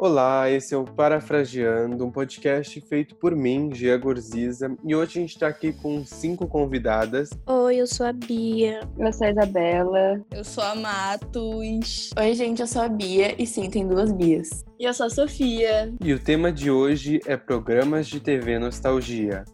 Olá, 0.00 0.48
esse 0.48 0.72
é 0.72 0.76
o 0.76 0.84
Parafraseando, 0.84 2.06
um 2.06 2.10
podcast 2.12 2.80
feito 2.82 3.16
por 3.16 3.34
mim, 3.34 3.74
Gia 3.74 3.98
Gorziza, 3.98 4.76
e 4.84 4.94
hoje 4.94 5.18
a 5.18 5.20
gente 5.22 5.34
está 5.34 5.48
aqui 5.48 5.72
com 5.72 6.04
cinco 6.04 6.46
convidadas. 6.46 7.30
Oi, 7.44 7.78
eu 7.78 7.86
sou 7.88 8.06
a 8.06 8.12
Bia. 8.12 8.88
Eu 8.96 9.12
sou 9.12 9.26
a 9.26 9.30
Isabela. 9.30 10.24
Eu 10.30 10.44
sou 10.44 10.62
a 10.62 10.76
Matos. 10.76 12.10
Oi, 12.16 12.34
gente, 12.34 12.60
eu 12.60 12.68
sou 12.68 12.82
a 12.82 12.88
Bia, 12.88 13.34
e 13.42 13.44
sim, 13.44 13.68
tem 13.68 13.88
duas 13.88 14.12
Bias. 14.12 14.64
E 14.78 14.84
eu 14.84 14.94
sou 14.94 15.06
a 15.06 15.10
Sofia. 15.10 15.92
E 16.00 16.14
o 16.14 16.20
tema 16.20 16.52
de 16.52 16.70
hoje 16.70 17.18
é 17.26 17.36
programas 17.36 18.06
de 18.06 18.20
TV 18.20 18.56
Nostalgia. 18.56 19.44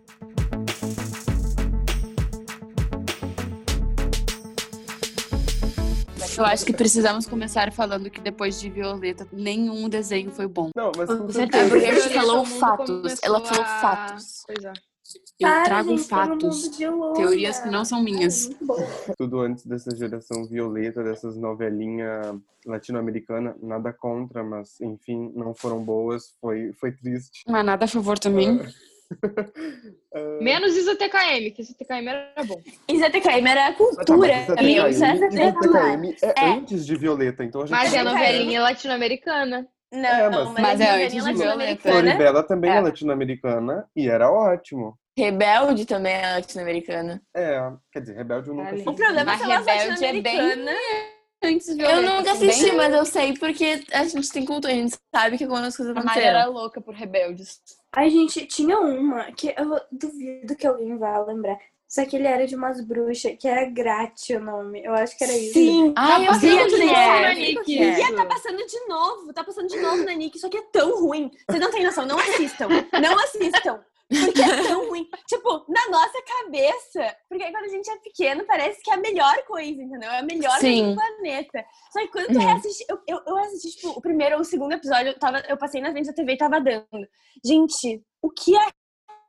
Eu 6.37 6.45
acho 6.45 6.65
que 6.65 6.73
precisamos 6.73 7.27
começar 7.27 7.73
falando 7.73 8.11
que 8.11 8.21
depois 8.21 8.61
de 8.61 8.69
Violeta, 8.69 9.27
nenhum 9.33 9.89
desenho 9.89 10.31
foi 10.31 10.47
bom. 10.47 10.71
Não, 10.75 10.91
mas 10.97 11.09
com 11.09 11.27
É 11.29 11.33
certeza. 11.33 11.69
porque 11.71 11.85
a 11.87 11.95
gente 11.95 12.03
Todo 12.05 12.15
falou 12.15 12.45
fatos. 12.45 13.23
Ela 13.23 13.41
falou 13.41 13.65
fatos. 13.65 14.43
Pois 14.47 14.65
é. 14.65 14.73
Eu 15.39 15.49
Para, 15.49 15.65
trago 15.65 15.89
gente, 15.91 16.09
fatos. 16.09 16.69
Teorias 17.15 17.61
que 17.61 17.69
não 17.71 17.85
são 17.85 18.03
minhas. 18.03 18.47
Ai, 18.47 18.49
muito 18.51 18.67
bom. 18.67 19.15
Tudo 19.19 19.41
antes 19.41 19.65
dessa 19.67 19.95
geração 19.95 20.47
violeta, 20.47 21.05
dessas 21.05 21.37
novelinhas 21.37 22.35
latino-americanas, 22.67 23.55
nada 23.63 23.93
contra, 23.93 24.43
mas 24.43 24.81
enfim, 24.81 25.31
não 25.37 25.55
foram 25.55 25.85
boas, 25.85 26.35
foi, 26.41 26.73
foi 26.73 26.91
triste. 26.93 27.45
Mas 27.47 27.65
nada 27.65 27.85
a 27.85 27.89
favor 27.89 28.19
também. 28.19 28.61
Ah, 30.15 30.39
Menos 30.41 30.77
ISATKM, 30.77 31.51
que 31.53 31.63
ISATKM 31.63 32.09
era 32.09 32.33
bom. 32.47 32.61
IZTKM 32.89 33.47
era 33.49 33.67
tá, 33.73 33.75
cultura. 33.75 34.35
mas 34.57 34.95
isso 34.95 35.05
é 35.05 35.09
é 35.09 35.45
é 35.47 36.43
é 36.43 36.45
É. 36.47 36.51
antes 36.51 36.87
de 36.87 36.97
Violeta, 36.97 37.45
então 37.45 37.63
a 37.63 37.67
gente 37.67 37.77
Mas 37.77 37.93
é 37.95 37.99
a 37.99 38.05
novelinha 38.05 38.63
latino-americana. 38.63 39.67
Não, 39.93 40.09
É, 40.09 40.29
mas- 40.29 40.49
mas, 40.51 40.61
Mas 40.61 40.81
a 40.81 40.85
é 40.85 41.05
antes 41.05 41.13
de 41.13 41.21
Violeta. 41.21 41.39
latino-americana. 41.39 42.01
Floribela 42.01 42.43
também 42.43 42.71
é 42.71 42.77
É. 42.77 42.81
latino-americana 42.81 43.89
e 43.95 44.09
era 44.09 44.31
ótimo. 44.31 44.99
Rebelde 45.17 45.87
também 45.87 46.13
é 46.15 46.33
latino-americana. 46.35 47.23
É, 47.37 47.71
quer 47.93 48.01
dizer, 48.01 48.17
Rebelde 48.17 48.49
eu 48.49 48.55
nunca 48.55 48.71
assisti. 48.71 48.89
O 48.89 48.95
problema 48.95 49.21
é 49.21 49.25
Mas 49.25 49.37
que 49.39 49.45
ela 49.45 49.55
é 49.55 49.59
Rebelde 49.59 50.05
é 50.05 50.13
bem 50.13 50.37
latino-americana. 50.39 50.73
Antes 51.45 51.67
de 51.67 51.73
Eu 51.83 51.89
Violeta. 51.89 52.03
nunca 52.17 52.33
assim, 52.33 52.49
assisti, 52.49 52.65
bem- 52.71 52.77
mas 52.77 52.95
eu 52.95 53.05
sei 53.05 53.35
porque 53.39 53.83
a 53.93 54.05
gente 54.05 54.33
tem 54.33 54.45
cultura, 54.47 54.73
a 54.73 54.77
gente 54.77 54.97
sabe 55.15 55.37
que 55.39 55.47
quando 55.47 55.67
as 55.67 55.77
coisas 55.77 55.93
A 55.95 56.01
Mari 56.01 56.09
aconteceram. 56.09 56.39
era 56.41 56.49
louca 56.49 56.81
por 56.81 56.95
rebeldes. 56.95 57.61
Ai, 57.97 58.11
gente, 58.11 58.47
tinha 58.47 58.79
uma 58.79 59.31
que 59.33 59.55
eu 59.57 59.81
duvido 59.91 60.57
que 60.57 60.67
alguém 60.67 60.97
vá 60.99 61.19
lembrar. 61.19 61.59
Só 61.95 62.05
que 62.05 62.17
ele 62.17 62.27
era 62.27 62.45
de 62.45 62.57
umas 62.57 62.81
bruxas, 62.81 63.37
que 63.39 63.47
era 63.47 63.71
Grati 63.71 64.35
o 64.35 64.41
nome. 64.41 64.83
Eu 64.83 64.93
acho 64.95 65.17
que 65.17 65.23
era 65.23 65.33
isso. 65.33 65.53
Sim. 65.53 65.93
Ai, 65.95 66.23
eu 66.23 66.27
passando 66.27 66.67
de 66.67 66.79
novo 66.79 66.93
é. 66.93 67.21
na 67.21 67.35
Nick. 67.35 67.73
E 67.73 67.79
ia 67.79 68.17
tá 68.17 68.27
passando 68.27 68.67
de 68.67 68.87
novo, 68.89 69.33
tá 69.33 69.45
passando 69.45 69.69
de 69.69 69.77
novo 69.79 70.05
na 70.05 70.13
Nick, 70.13 70.37
só 70.41 70.49
que 70.49 70.57
é 70.57 70.63
tão 70.73 71.01
ruim. 71.01 71.31
Vocês 71.49 71.63
não 71.63 71.71
têm 71.71 71.85
noção, 71.85 72.05
não 72.05 72.19
assistam. 72.19 72.69
Não 73.01 73.17
assistam. 73.21 73.81
Porque 74.09 74.43
é 74.43 74.63
tão 74.63 74.89
ruim. 74.89 75.09
Tipo, 75.27 75.65
na 75.69 75.89
nossa 75.91 76.23
cabeça. 76.23 77.17
Porque 77.29 77.51
quando 77.51 77.65
a 77.65 77.69
gente 77.69 77.91
é 77.91 77.97
pequeno, 77.99 78.45
parece 78.45 78.83
que 78.83 78.91
é 78.91 78.95
a 78.95 78.99
melhor 78.99 79.37
coisa, 79.45 79.83
entendeu? 79.83 80.11
É 80.11 80.19
a 80.19 80.23
melhor 80.23 80.59
Sim. 80.59 80.77
coisa 80.77 80.91
do 80.91 80.95
planeta. 80.97 81.65
Só 81.93 82.01
que 82.01 82.09
quando 82.09 82.27
tu 82.27 82.39
Uhum. 82.39 82.45
reassiste. 82.47 82.85
Eu, 82.89 83.01
eu, 83.09 83.21
eu 83.27 83.37
assisti, 83.39 83.77
tipo, 83.77 83.91
o 83.91 84.01
primeiro 84.01 84.37
ou 84.37 84.43
o 84.43 84.45
segundo 84.45 84.73
episódio, 84.73 85.09
eu, 85.09 85.19
tava, 85.19 85.41
eu 85.49 85.57
passei 85.57 85.81
na 85.81 85.91
frente 85.91 86.07
da 86.07 86.13
TV 86.13 86.33
e 86.33 86.39
tava 86.39 86.61
dando. 86.61 87.09
Gente, 87.45 88.03
o 88.23 88.31
que 88.31 88.57
é 88.57 88.69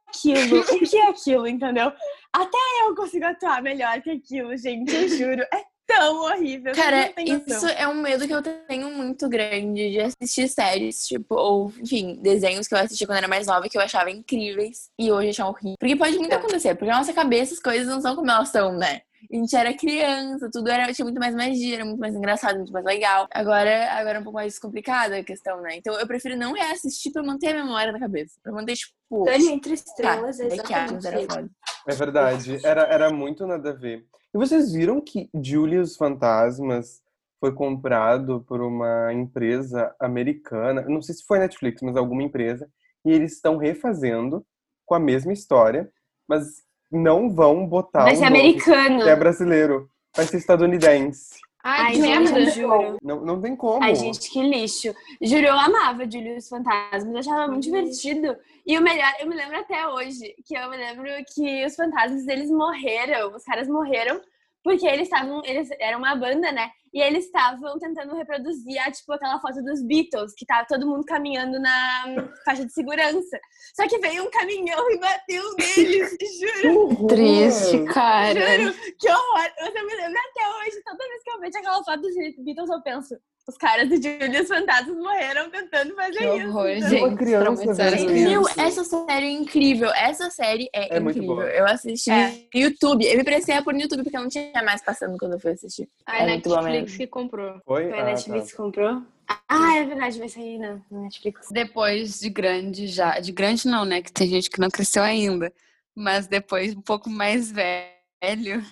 aquilo? 0.07 0.59
O 0.59 0.79
que 0.79 0.97
é 0.97 1.07
aquilo, 1.09 1.47
entendeu? 1.47 1.91
Até 2.33 2.57
eu 2.81 2.95
consigo 2.95 3.25
atuar 3.25 3.61
melhor 3.61 4.01
que 4.01 4.09
aquilo, 4.11 4.55
gente, 4.57 4.93
eu 4.93 5.07
juro. 5.07 5.41
É 5.53 5.63
tão 5.85 6.23
horrível. 6.25 6.73
Cara, 6.73 7.11
isso 7.17 7.67
é 7.67 7.87
um 7.87 7.95
medo 7.95 8.27
que 8.27 8.33
eu 8.33 8.41
tenho 8.41 8.89
muito 8.91 9.27
grande 9.29 9.91
de 9.91 9.99
assistir 9.99 10.47
séries, 10.47 11.05
tipo, 11.07 11.35
ou, 11.35 11.71
enfim, 11.79 12.19
desenhos 12.21 12.67
que 12.67 12.73
eu 12.73 12.79
assisti 12.79 13.05
quando 13.05 13.17
era 13.19 13.27
mais 13.27 13.47
nova 13.47 13.67
que 13.69 13.77
eu 13.77 13.81
achava 13.81 14.09
incríveis 14.09 14.89
e 14.99 15.11
hoje 15.11 15.29
achar 15.29 15.47
horrível. 15.47 15.75
Porque 15.79 15.95
pode 15.95 16.17
muito 16.17 16.33
É. 16.33 16.35
acontecer, 16.35 16.75
porque 16.75 16.91
na 16.91 16.97
nossa 16.97 17.13
cabeça 17.13 17.53
as 17.53 17.59
coisas 17.59 17.87
não 17.87 18.01
são 18.01 18.15
como 18.15 18.29
elas 18.29 18.49
são, 18.49 18.77
né? 18.77 19.01
A 19.31 19.35
gente 19.35 19.55
era 19.55 19.73
criança, 19.73 20.49
tudo 20.53 20.69
era, 20.69 20.93
tinha 20.93 21.03
muito 21.03 21.19
mais 21.19 21.33
magia, 21.33 21.75
era 21.77 21.85
muito 21.85 21.99
mais 21.99 22.13
engraçado, 22.13 22.57
muito 22.57 22.71
mais 22.71 22.85
legal. 22.85 23.27
Agora, 23.31 23.91
agora 23.93 24.17
é 24.17 24.21
um 24.21 24.23
pouco 24.23 24.37
mais 24.37 24.59
complicada 24.59 25.17
a 25.17 25.23
questão, 25.23 25.61
né? 25.61 25.75
Então 25.77 25.99
eu 25.99 26.05
prefiro 26.05 26.37
não 26.37 26.53
reassistir 26.53 27.11
pra 27.11 27.23
manter 27.23 27.47
a 27.55 27.63
memória 27.63 27.91
na 27.91 27.99
cabeça. 27.99 28.35
Pra 28.43 28.51
manter, 28.53 28.75
tipo. 28.75 29.23
Dani 29.25 29.47
entre 29.51 29.69
Tá, 29.71 29.73
estrelas, 29.75 30.39
Adams 30.39 30.53
exatamente 30.53 31.07
era 31.07 31.19
isso. 31.21 31.27
foda. 31.27 31.49
É 31.87 31.95
verdade, 31.95 32.59
era, 32.63 32.81
era 32.83 33.09
muito 33.09 33.47
nada 33.47 33.71
a 33.71 33.73
ver. 33.73 34.05
E 34.35 34.37
vocês 34.37 34.73
viram 34.73 34.99
que 34.99 35.29
Julius 35.33 35.95
Fantasmas 35.95 37.01
foi 37.39 37.53
comprado 37.53 38.43
por 38.45 38.59
uma 38.59 39.13
empresa 39.13 39.95
americana, 39.97 40.81
não 40.89 41.01
sei 41.01 41.15
se 41.15 41.23
foi 41.23 41.39
Netflix, 41.39 41.81
mas 41.81 41.95
alguma 41.95 42.21
empresa, 42.21 42.69
e 43.05 43.13
eles 43.13 43.31
estão 43.31 43.55
refazendo 43.55 44.45
com 44.85 44.93
a 44.93 44.99
mesma 44.99 45.31
história, 45.31 45.89
mas 46.27 46.65
não 46.91 47.33
vão 47.33 47.65
botar 47.65 48.03
Vai 48.03 48.17
ser 48.17 48.25
nome 48.25 48.39
americano. 48.41 49.03
é 49.03 49.15
brasileiro, 49.15 49.89
vai 50.13 50.25
ser 50.25 50.35
estadunidense. 50.35 51.39
Ai, 51.67 51.81
Ai, 51.81 51.91
que 51.93 52.01
gente, 52.03 52.31
merda. 52.31 52.39
eu 52.39 52.49
juro. 52.51 52.97
Não, 53.01 53.21
não 53.25 53.41
tem 53.41 53.55
como. 53.55 53.83
Ai, 53.83 53.95
gente, 53.95 54.29
que 54.29 54.39
lixo. 54.39 54.93
Juro, 55.19 55.47
eu 55.47 55.59
amava 55.59 56.07
Julius 56.09 56.47
Fantasmas, 56.47 57.11
eu 57.11 57.17
achava 57.17 57.47
muito 57.51 57.63
divertido. 57.63 58.37
E 58.67 58.77
o 58.77 58.83
melhor, 58.83 59.11
eu 59.19 59.25
me 59.25 59.35
lembro 59.35 59.57
até 59.57 59.87
hoje, 59.87 60.35
que 60.45 60.55
eu 60.55 60.69
me 60.69 60.77
lembro 60.77 61.07
que 61.33 61.65
os 61.65 61.75
fantasmas, 61.75 62.27
eles 62.27 62.51
morreram, 62.51 63.35
os 63.35 63.43
caras 63.43 63.67
morreram, 63.67 64.21
porque 64.63 64.85
eles 64.85 65.07
estavam, 65.07 65.41
eles 65.43 65.67
eram 65.79 65.97
uma 65.97 66.15
banda, 66.15 66.51
né? 66.51 66.69
E 66.95 67.01
eles 67.01 67.25
estavam 67.25 67.77
tentando 67.77 68.15
reproduzir, 68.15 68.79
a, 68.79 68.89
tipo, 68.89 69.11
aquela 69.11 69.37
foto 69.41 69.61
dos 69.61 69.85
Beatles, 69.85 70.33
que 70.33 70.45
tava 70.45 70.65
todo 70.65 70.87
mundo 70.87 71.03
caminhando 71.03 71.59
na 71.59 72.29
faixa 72.45 72.65
de 72.65 72.71
segurança. 72.71 73.37
Só 73.75 73.85
que 73.85 73.97
veio 73.97 74.23
um 74.23 74.31
caminhão 74.31 74.89
e 74.89 74.97
bateu 74.97 75.43
neles, 75.57 76.15
juro. 76.63 77.07
Triste, 77.07 77.83
cara. 77.93 78.39
Juro, 78.61 78.73
que 78.97 79.09
horror! 79.09 79.51
Eu 79.59 79.85
me 79.85 79.93
lembro 79.93 80.19
até 80.19 80.49
hoje, 80.49 80.81
toda 80.85 81.09
vez 81.09 81.21
que 81.21 81.31
eu 81.31 81.39
vejo 81.41 81.57
aquela 81.57 81.83
foto 81.83 82.01
dos 82.01 82.15
Beatles, 82.15 82.69
eu 82.69 82.81
penso, 82.81 83.17
os 83.47 83.57
caras 83.57 83.87
do 83.89 83.95
Julius 84.01 84.47
Fantasmas 84.47 84.97
morreram 84.97 85.49
tentando 85.49 85.93
fazer 85.95 86.17
Que 86.17 86.25
isso. 86.37 86.47
horror, 86.47 86.69
entendeu? 86.69 86.89
gente. 86.89 87.03
Uma 87.03 87.15
criança. 87.17 88.05
Meu, 88.11 88.41
isso. 88.41 88.59
essa 88.61 88.83
série 88.83 89.25
é 89.25 89.31
incrível. 89.31 89.89
Essa 89.93 90.29
série 90.29 90.69
é, 90.73 90.95
É 90.95 90.99
incrível. 90.99 91.41
Eu 91.41 91.65
assisti 91.67 92.09
É. 92.11 92.29
no 92.53 92.59
YouTube. 92.61 93.05
Eu 93.05 93.17
me 93.17 93.23
prestei 93.23 93.55
a 93.55 93.61
pôr 93.63 93.73
no 93.73 93.81
YouTube 93.81 94.03
porque 94.03 94.17
eu 94.17 94.21
não 94.21 94.29
tinha 94.29 94.51
mais 94.63 94.81
passando 94.83 95.17
quando 95.17 95.33
eu 95.33 95.39
fui 95.39 95.51
assistir. 95.51 95.87
A 96.05 96.23
É 96.23 96.25
Netflix 96.25 96.97
que 96.97 97.07
comprou. 97.07 97.59
Foi? 97.65 97.89
Foi 97.89 97.99
a 97.99 98.01
Ah, 98.01 98.05
Netflix 98.05 98.51
tá. 98.51 98.57
comprou? 98.57 99.01
Ah, 99.49 99.77
é 99.77 99.83
verdade, 99.85 100.19
vai 100.19 100.29
sair 100.29 100.57
na 100.59 100.79
na 100.91 101.01
Netflix. 101.01 101.47
Depois 101.51 102.19
de 102.19 102.29
grande 102.29 102.87
já. 102.87 103.19
De 103.19 103.31
grande 103.31 103.67
não, 103.67 103.83
né? 103.85 104.01
Que 104.01 104.11
tem 104.11 104.27
gente 104.27 104.49
que 104.49 104.59
não 104.59 104.69
cresceu 104.69 105.01
ainda. 105.03 105.51
Mas 105.95 106.27
depois, 106.27 106.75
um 106.75 106.81
pouco 106.81 107.09
mais 107.09 107.51
velho, 107.51 108.63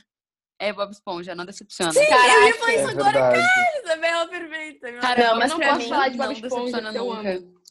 é 0.60 0.72
Bob 0.74 0.92
Esponja, 0.92 1.36
não 1.36 1.46
decepciona. 1.46 1.92
Eu 1.96 2.02
ia 2.02 2.08
Caraca. 2.10 2.54
falar 2.60 2.74
isso 2.74 2.88
É 2.88 2.92
agora, 2.92 3.12
verdade. 3.32 3.80
Isabela, 3.84 4.28
perfeita. 4.28 4.92
meu 4.92 5.02
Cara, 5.02 5.16
Deus. 5.16 5.28
Não, 5.30 5.38
mas 5.40 5.52
eu 5.52 5.58
não 5.58 5.68
posso 5.68 5.80
mim, 5.80 5.90
falar 5.90 6.10
de 6.10 6.18
Bob 6.18 6.26
não 6.28 6.48
Esponja, 6.48 6.78
eu 6.78 7.06
nunca. 7.06 7.30
amo. 7.36 7.64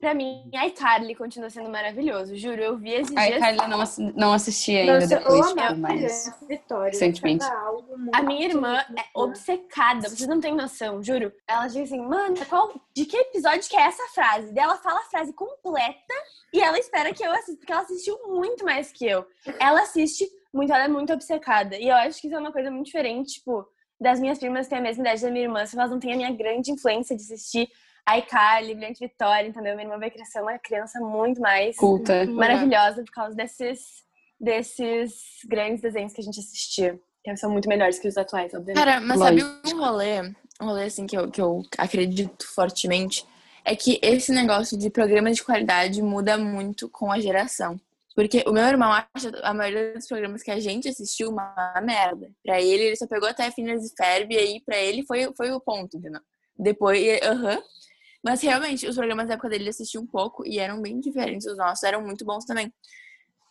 Pra 0.00 0.12
mim, 0.12 0.50
iCarly 0.66 1.14
continua 1.14 1.48
sendo 1.48 1.70
maravilhoso, 1.70 2.36
juro. 2.36 2.60
Eu 2.60 2.76
vi 2.76 2.90
esses 2.90 3.16
A 3.16 3.26
dias. 3.26 3.38
Carla 3.38 3.66
não, 3.68 3.80
assi- 3.80 4.12
não 4.14 4.32
assisti 4.34 4.76
ainda 4.76 5.00
Nossa, 5.00 5.14
eu 5.14 5.18
depois, 5.18 5.46
tipo, 5.48 5.60
amava 5.60 5.76
mas... 5.76 6.28
a 6.28 6.46
Vitória. 6.46 6.90
recentemente. 6.92 7.44
eu 7.46 7.82
muito 7.96 8.14
A 8.14 8.22
minha 8.22 8.44
irmã 8.46 8.76
é 8.80 8.84
muito 8.92 9.08
obcecada, 9.14 10.06
vocês 10.10 10.28
não 10.28 10.40
têm 10.40 10.54
noção, 10.54 11.02
juro. 11.02 11.32
Ela 11.48 11.68
diz 11.68 11.84
assim, 11.90 12.02
mano, 12.02 12.36
qual, 12.50 12.78
de 12.94 13.06
que 13.06 13.16
episódio 13.16 13.66
que 13.66 13.76
é 13.76 13.80
essa 13.82 14.02
frase? 14.12 14.52
Daí 14.52 14.64
ela 14.64 14.76
fala 14.76 14.98
a 15.00 15.04
frase 15.04 15.32
completa 15.32 16.14
e 16.52 16.60
ela 16.60 16.78
espera 16.78 17.14
que 17.14 17.24
eu 17.24 17.32
assista, 17.32 17.56
porque 17.56 17.72
ela 17.72 17.82
assistiu 17.82 18.18
muito 18.26 18.62
mais 18.62 18.92
que 18.92 19.06
eu. 19.06 19.26
Ela 19.58 19.80
assiste 19.82 20.28
muito, 20.54 20.72
ela 20.72 20.84
é 20.84 20.88
muito 20.88 21.12
obcecada. 21.12 21.76
E 21.76 21.88
eu 21.88 21.96
acho 21.96 22.20
que 22.20 22.28
isso 22.28 22.36
é 22.36 22.38
uma 22.38 22.52
coisa 22.52 22.70
muito 22.70 22.86
diferente, 22.86 23.34
tipo, 23.34 23.66
das 24.00 24.20
minhas 24.20 24.38
primas 24.38 24.68
terem 24.68 24.80
a 24.80 24.88
mesma 24.88 25.02
idade 25.02 25.22
da 25.22 25.30
minha 25.30 25.44
irmã, 25.44 25.66
se 25.66 25.76
elas 25.76 25.90
não 25.90 25.98
têm 25.98 26.12
a 26.12 26.16
minha 26.16 26.32
grande 26.32 26.70
influência 26.70 27.16
de 27.16 27.22
assistir 27.22 27.68
iCarly, 28.18 28.74
Brilhante 28.74 29.00
Vitória, 29.00 29.48
entendeu? 29.48 29.74
Minha 29.74 29.86
irmã 29.86 29.98
vai 29.98 30.10
crescer 30.10 30.40
uma 30.40 30.58
criança 30.58 31.00
muito 31.00 31.40
mais 31.40 31.76
Culta. 31.76 32.26
maravilhosa 32.26 33.02
por 33.02 33.12
causa 33.12 33.34
desses, 33.34 33.80
desses 34.38 35.14
grandes 35.48 35.80
desenhos 35.80 36.12
que 36.12 36.20
a 36.20 36.24
gente 36.24 36.38
assistia. 36.38 37.00
Que 37.24 37.34
são 37.38 37.50
muito 37.50 37.66
melhores 37.66 37.98
que 37.98 38.06
os 38.06 38.18
atuais, 38.18 38.52
obviamente. 38.52 38.84
Cara, 38.84 39.00
mas 39.00 39.18
Lógico. 39.18 39.50
sabe 39.50 39.74
um 39.74 39.80
rolê? 39.82 40.20
Um 40.60 40.66
rolê, 40.66 40.84
assim, 40.84 41.06
que 41.06 41.16
eu, 41.16 41.30
que 41.30 41.40
eu 41.40 41.62
acredito 41.78 42.46
fortemente 42.54 43.26
é 43.64 43.74
que 43.74 43.98
esse 44.02 44.30
negócio 44.30 44.78
de 44.78 44.90
programa 44.90 45.32
de 45.32 45.42
qualidade 45.42 46.02
muda 46.02 46.36
muito 46.36 46.86
com 46.90 47.10
a 47.10 47.18
geração. 47.18 47.80
Porque 48.14 48.44
o 48.46 48.52
meu 48.52 48.64
irmão 48.64 48.92
acha 48.92 49.30
a 49.42 49.52
maioria 49.52 49.94
dos 49.94 50.06
programas 50.06 50.42
que 50.42 50.50
a 50.50 50.60
gente 50.60 50.88
assistiu 50.88 51.30
uma 51.30 51.80
merda. 51.82 52.30
Pra 52.44 52.60
ele, 52.60 52.84
ele 52.84 52.96
só 52.96 53.06
pegou 53.06 53.28
até 53.28 53.50
Phineas 53.50 53.84
e 53.84 53.94
Ferb 53.96 54.32
e 54.32 54.38
aí 54.38 54.62
pra 54.64 54.76
ele 54.76 55.04
foi, 55.04 55.32
foi 55.36 55.50
o 55.50 55.60
ponto, 55.60 55.96
entendeu? 55.96 56.20
Depois, 56.56 57.02
aham. 57.22 57.60
Mas 58.22 58.40
realmente, 58.40 58.86
os 58.86 58.96
programas 58.96 59.26
da 59.26 59.34
época 59.34 59.48
dele 59.48 59.64
ele 59.64 59.70
assistiu 59.70 60.00
um 60.00 60.06
pouco 60.06 60.46
e 60.46 60.58
eram 60.58 60.80
bem 60.80 61.00
diferentes. 61.00 61.46
Os 61.46 61.56
nossos 61.56 61.82
eram 61.82 62.02
muito 62.02 62.24
bons 62.24 62.44
também. 62.44 62.72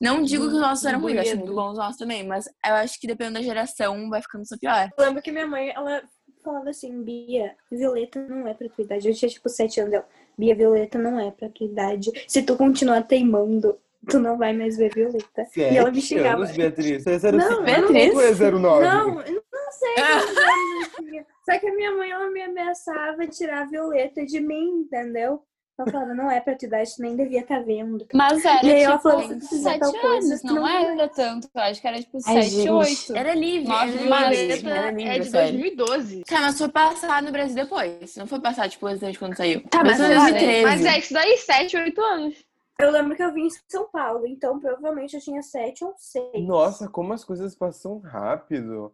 Não 0.01 0.23
digo 0.23 0.47
que 0.49 0.55
os 0.55 0.61
nossos 0.61 0.83
eram 0.85 0.99
ruins, 0.99 1.19
acho 1.19 1.37
muito 1.37 1.53
bons 1.53 1.71
os 1.71 1.77
nossos 1.77 1.97
também, 1.97 2.25
mas 2.25 2.45
eu 2.65 2.73
acho 2.75 2.99
que 2.99 3.07
dependendo 3.07 3.35
da 3.35 3.41
geração 3.41 4.09
vai 4.09 4.21
ficando 4.21 4.45
só 4.45 4.57
pior. 4.57 4.89
Eu 4.97 5.05
lembro 5.05 5.21
que 5.21 5.31
minha 5.31 5.47
mãe, 5.47 5.69
ela 5.69 6.03
falava 6.43 6.69
assim, 6.71 7.03
Bia, 7.03 7.55
Violeta 7.71 8.19
não 8.27 8.47
é 8.47 8.53
pra 8.53 8.67
tua 8.67 8.83
idade. 8.83 9.07
Eu 9.07 9.15
tinha 9.15 9.29
tipo 9.29 9.47
sete 9.47 9.79
anos. 9.79 9.93
Ela, 9.93 10.05
Bia, 10.37 10.55
Violeta 10.55 10.97
não 10.97 11.19
é 11.19 11.31
pra 11.31 11.49
tua 11.49 11.67
idade. 11.67 12.11
Se 12.27 12.41
tu 12.43 12.57
continuar 12.57 13.03
teimando, 13.03 13.79
tu 14.09 14.19
não 14.19 14.37
vai 14.37 14.53
mais 14.53 14.77
ver 14.77 14.93
Violeta. 14.93 15.45
e 15.55 15.61
ela 15.77 15.89
me 15.91 16.01
Sete 16.01 16.07
xingava. 16.19 16.43
anos, 16.43 16.55
Beatriz. 16.55 17.03
Você 17.03 17.11
é 17.11 17.19
05 17.19 17.37
Não, 17.37 17.63
Beatriz. 17.63 18.41
é 18.41 18.51
09? 18.51 18.85
Não, 18.85 19.21
eu 19.21 19.33
não 19.51 19.71
sei. 19.71 19.95
Só 21.45 21.59
que 21.59 21.67
a 21.67 21.75
minha 21.75 21.91
mãe, 21.91 22.09
ela 22.11 22.29
me 22.31 22.41
ameaçava 22.41 23.27
tirar 23.27 23.63
a 23.63 23.65
Violeta 23.65 24.25
de 24.25 24.39
mim, 24.39 24.85
entendeu? 24.85 25.41
Ela 25.77 25.91
falava, 25.91 26.13
não 26.13 26.29
é 26.29 26.39
pra 26.39 26.55
tua 26.55 26.67
idade, 26.67 26.95
tu 26.95 27.01
nem 27.01 27.15
devia 27.15 27.39
estar 27.41 27.59
vendo. 27.65 28.05
Mas 28.13 28.45
era 28.45 28.63
E 28.63 28.71
aí 28.71 28.83
ela 28.83 28.97
tipo 28.97 29.09
falou, 29.09 29.27
se 29.27 29.39
tu 29.39 29.49
fizer 29.49 29.71
sete 29.71 29.99
coisa, 29.99 30.27
anos, 30.27 30.43
não 30.43 30.55
não 30.55 30.67
era 30.67 31.07
tanto. 31.09 31.49
Eu 31.53 31.61
acho 31.63 31.81
que 31.81 31.87
era 31.87 31.97
tipo 31.99 32.17
Ai, 32.27 32.43
sete, 32.43 32.49
gente. 32.51 32.69
oito. 32.69 33.15
Era 33.17 33.33
livre, 33.33 33.67
Nossa, 33.67 33.85
era 33.85 33.89
livre, 33.89 34.09
mas 34.09 34.63
era 34.63 35.01
é 35.15 35.19
de 35.19 35.25
sério. 35.29 35.51
2012. 35.59 36.23
Cara, 36.27 36.41
mas 36.43 36.57
foi 36.59 36.69
passar 36.69 37.23
no 37.23 37.31
Brasil 37.31 37.55
depois. 37.55 38.15
Não 38.15 38.27
foi 38.27 38.39
passar, 38.39 38.69
tipo, 38.69 38.87
exatamente 38.87 39.17
quando 39.17 39.35
saiu. 39.35 39.63
Tá, 39.67 39.83
mas 39.83 39.97
2013. 39.97 40.63
Mas 40.63 40.85
é 40.85 40.99
isso 40.99 41.13
daí, 41.13 41.37
7, 41.37 41.75
8 41.75 42.01
anos. 42.01 42.35
Eu 42.79 42.91
lembro 42.91 43.15
que 43.15 43.23
eu 43.23 43.33
vim 43.33 43.45
em 43.45 43.49
São 43.69 43.87
Paulo, 43.89 44.25
então 44.27 44.59
provavelmente 44.59 45.15
eu 45.15 45.21
tinha 45.21 45.41
sete 45.41 45.83
ou 45.85 45.93
seis. 45.97 46.45
Nossa, 46.45 46.89
como 46.89 47.13
as 47.13 47.23
coisas 47.23 47.55
passam 47.55 47.99
rápido. 47.99 48.93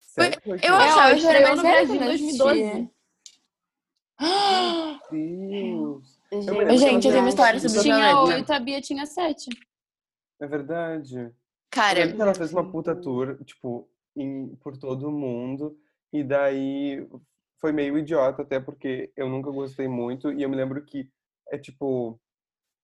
Sete, 0.00 0.38
Eu 0.46 0.74
anos. 0.74 0.84
achava 0.86 1.08
ela 1.10 1.18
que 1.18 1.26
era 1.26 1.38
estreou 1.40 1.42
mais 1.42 1.56
no 1.56 1.62
Brasil 1.62 1.94
em 1.94 1.98
eu 1.98 2.04
2012. 2.04 2.62
assistia. 2.62 2.90
Deus. 5.10 6.20
Eu 6.30 6.78
Gente, 6.78 7.06
eu 7.06 7.12
tenho 7.12 7.22
uma 7.24 7.28
história 7.28 7.60
sobre 7.60 7.80
Tinha 7.80 8.20
oito, 8.20 8.52
a 8.52 8.58
Bia 8.60 8.80
tinha 8.80 9.06
sete. 9.06 9.48
É 10.40 10.46
verdade. 10.46 11.18
Eu 11.18 11.34
Cara, 11.70 12.00
ela 12.00 12.34
fez 12.34 12.52
uma 12.52 12.70
puta 12.70 12.94
tour, 12.94 13.42
tipo, 13.44 13.88
em- 14.16 14.54
por 14.56 14.76
todo 14.76 15.10
mundo. 15.10 15.76
E 16.12 16.22
daí 16.22 17.08
foi 17.60 17.72
meio 17.72 17.98
idiota, 17.98 18.42
até 18.42 18.60
porque 18.60 19.12
eu 19.16 19.28
nunca 19.28 19.50
gostei 19.50 19.88
muito. 19.88 20.30
E 20.32 20.42
eu 20.42 20.48
me 20.48 20.56
lembro 20.56 20.84
que, 20.84 21.10
é 21.50 21.58
tipo, 21.58 22.20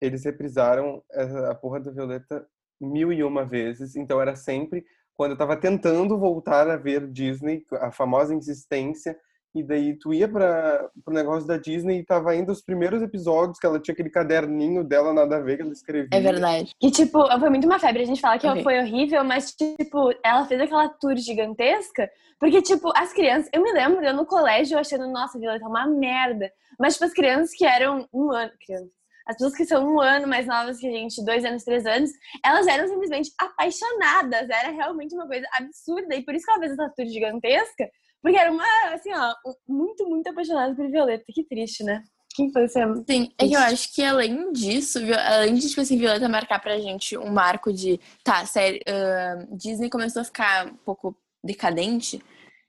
eles 0.00 0.24
reprisaram 0.24 1.02
a 1.48 1.54
porra 1.54 1.80
da 1.80 1.90
Violeta 1.90 2.46
mil 2.80 3.12
e 3.12 3.22
uma 3.22 3.44
vezes. 3.44 3.96
Então 3.96 4.20
era 4.20 4.34
sempre 4.34 4.84
quando 5.14 5.32
eu 5.32 5.36
tava 5.36 5.56
tentando 5.56 6.18
voltar 6.18 6.68
a 6.70 6.76
ver 6.76 7.06
Disney, 7.06 7.62
a 7.74 7.92
famosa 7.92 8.34
insistência. 8.34 9.14
E 9.54 9.64
daí 9.64 9.98
tu 9.98 10.14
ia 10.14 10.28
para 10.28 10.88
pro 11.04 11.12
negócio 11.12 11.46
da 11.46 11.56
Disney 11.56 11.98
e 11.98 12.04
tava 12.06 12.36
indo 12.36 12.52
os 12.52 12.62
primeiros 12.62 13.02
episódios, 13.02 13.58
que 13.58 13.66
ela 13.66 13.80
tinha 13.80 13.92
aquele 13.92 14.08
caderninho 14.08 14.84
dela, 14.84 15.12
nada 15.12 15.36
a 15.36 15.40
ver, 15.40 15.56
que 15.56 15.62
ela 15.62 15.72
escrevia. 15.72 16.08
é 16.12 16.20
verdade. 16.20 16.72
Que, 16.78 16.88
tipo, 16.90 17.18
foi 17.38 17.50
muito 17.50 17.66
uma 17.66 17.80
febre. 17.80 18.02
A 18.02 18.06
gente 18.06 18.20
fala 18.20 18.38
que 18.38 18.46
Ok. 18.46 18.62
foi 18.62 18.78
horrível, 18.78 19.24
mas, 19.24 19.52
tipo, 19.52 20.14
ela 20.24 20.46
fez 20.46 20.60
aquela 20.60 20.88
tour 20.88 21.16
gigantesca. 21.16 22.08
Porque, 22.38 22.62
tipo, 22.62 22.92
as 22.96 23.12
crianças... 23.12 23.50
Eu 23.52 23.60
me 23.62 23.72
lembro, 23.72 24.04
eu 24.04 24.14
no 24.14 24.24
colégio 24.24 24.78
achando, 24.78 25.08
nossa, 25.08 25.38
Violeta 25.38 25.64
é 25.64 25.68
uma 25.68 25.86
merda. 25.86 26.50
Mas, 26.78 26.94
tipo, 26.94 27.06
as 27.06 27.12
crianças 27.12 27.50
que 27.52 27.66
eram 27.66 28.08
um 28.14 28.30
ano... 28.30 28.52
Crianças. 28.64 28.99
As 29.30 29.36
pessoas 29.36 29.54
que 29.54 29.64
são 29.64 29.94
um 29.94 30.00
ano 30.00 30.26
mais 30.26 30.46
novas 30.46 30.78
que 30.78 30.88
a 30.88 30.90
gente, 30.90 31.24
dois 31.24 31.44
anos, 31.44 31.62
três 31.62 31.86
anos, 31.86 32.10
elas 32.44 32.66
eram 32.66 32.88
simplesmente 32.88 33.30
apaixonadas. 33.38 34.50
Era 34.50 34.70
realmente 34.70 35.14
uma 35.14 35.28
coisa 35.28 35.46
absurda. 35.54 36.16
E 36.16 36.24
por 36.24 36.34
isso 36.34 36.44
que 36.44 36.50
ela 36.50 36.60
fez 36.60 36.72
essa 36.72 36.92
tour 36.96 37.06
gigantesca. 37.06 37.88
Porque 38.20 38.36
era 38.36 38.50
uma, 38.50 38.64
assim, 38.92 39.10
ó, 39.14 39.32
muito, 39.68 40.08
muito 40.08 40.28
apaixonada 40.28 40.74
por 40.74 40.90
Violeta. 40.90 41.24
Que 41.28 41.44
triste, 41.44 41.84
né? 41.84 42.02
Que 42.34 42.42
infância 42.42 42.86
Sim, 43.08 43.32
é 43.38 43.46
que 43.46 43.54
eu 43.54 43.60
acho 43.60 43.92
que 43.92 44.02
além 44.02 44.52
disso, 44.52 44.98
além 45.26 45.54
de, 45.54 45.68
tipo 45.68 45.80
assim, 45.80 45.96
Violeta 45.96 46.28
marcar 46.28 46.60
pra 46.60 46.78
gente 46.78 47.16
um 47.16 47.30
marco 47.30 47.72
de, 47.72 48.00
tá, 48.22 48.44
sério, 48.46 48.80
ah, 48.86 49.46
Disney 49.52 49.88
começou 49.88 50.22
a 50.22 50.24
ficar 50.24 50.66
um 50.66 50.76
pouco 50.76 51.16
decadente, 51.42 52.22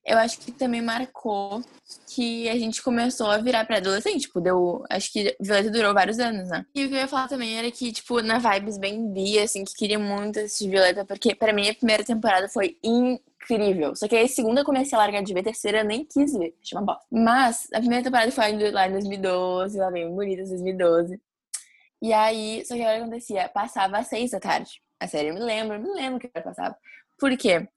eu 0.06 0.18
acho 0.18 0.40
que 0.40 0.52
também 0.52 0.82
marcou 0.82 1.62
que 2.08 2.50
a 2.50 2.58
gente 2.58 2.82
começou 2.82 3.28
a 3.28 3.38
virar 3.38 3.66
pra 3.66 3.78
adolescente, 3.78 4.22
tipo, 4.22 4.42
deu, 4.42 4.84
acho 4.90 5.12
que 5.12 5.36
Violeta 5.40 5.70
durou 5.70 5.94
vários 5.94 6.20
anos, 6.20 6.50
né? 6.50 6.66
E 6.74 6.86
o 6.86 6.90
que 6.90 6.96
eu 6.96 7.00
ia 7.00 7.08
falar 7.08 7.28
também 7.28 7.58
era 7.58 7.70
que, 7.70 7.92
tipo, 7.92 8.22
na 8.22 8.40
vibes 8.40 8.78
bem 8.78 9.12
bi, 9.14 9.40
assim, 9.40 9.64
que 9.64 9.76
queria 9.76 10.00
muito 10.00 10.40
assistir 10.40 10.70
Violeta, 10.70 11.06
porque 11.06 11.36
pra 11.36 11.54
mim 11.54 11.70
a 11.70 11.76
primeira 11.76 12.04
temporada 12.04 12.50
foi 12.50 12.78
incrível. 12.84 13.96
Só 13.96 14.08
que 14.08 14.16
aí 14.16 14.26
a 14.26 14.28
segunda 14.28 14.64
comecei 14.64 14.98
a 14.98 15.02
largar 15.02 15.22
de 15.24 15.34
ver, 15.34 15.42
a 15.42 15.44
terceira 15.44 15.84
nem 15.84 16.04
quis 16.04 16.34
ver, 16.34 16.56
achei 16.62 16.78
uma 16.78 16.86
bosta. 16.86 17.06
Mas 17.12 17.68
a 17.74 17.80
primeira 17.80 18.04
temporada 18.04 18.32
foi 18.32 18.72
lá 18.72 18.88
em 18.88 18.92
2012, 18.92 19.78
lá 19.78 19.92
bem 19.92 20.10
bonita, 20.10 20.44
2012. 20.44 21.22
E 22.02 22.12
aí, 22.14 22.64
só 22.66 22.74
que 22.74 22.82
o 22.82 22.84
que 22.84 22.90
acontecia? 22.90 23.50
Passava 23.50 24.00
às 24.00 24.08
seis 24.08 24.32
da 24.32 24.40
tarde. 24.40 24.82
A 25.00 25.08
série, 25.08 25.30
eu 25.30 25.36
me 25.36 25.40
lembro, 25.40 25.76
eu 25.76 25.82
me 25.82 25.94
lembro 25.94 26.20
que 26.20 26.28
passava. 26.28 26.76
Por 27.20 27.36
quê? 27.38 27.68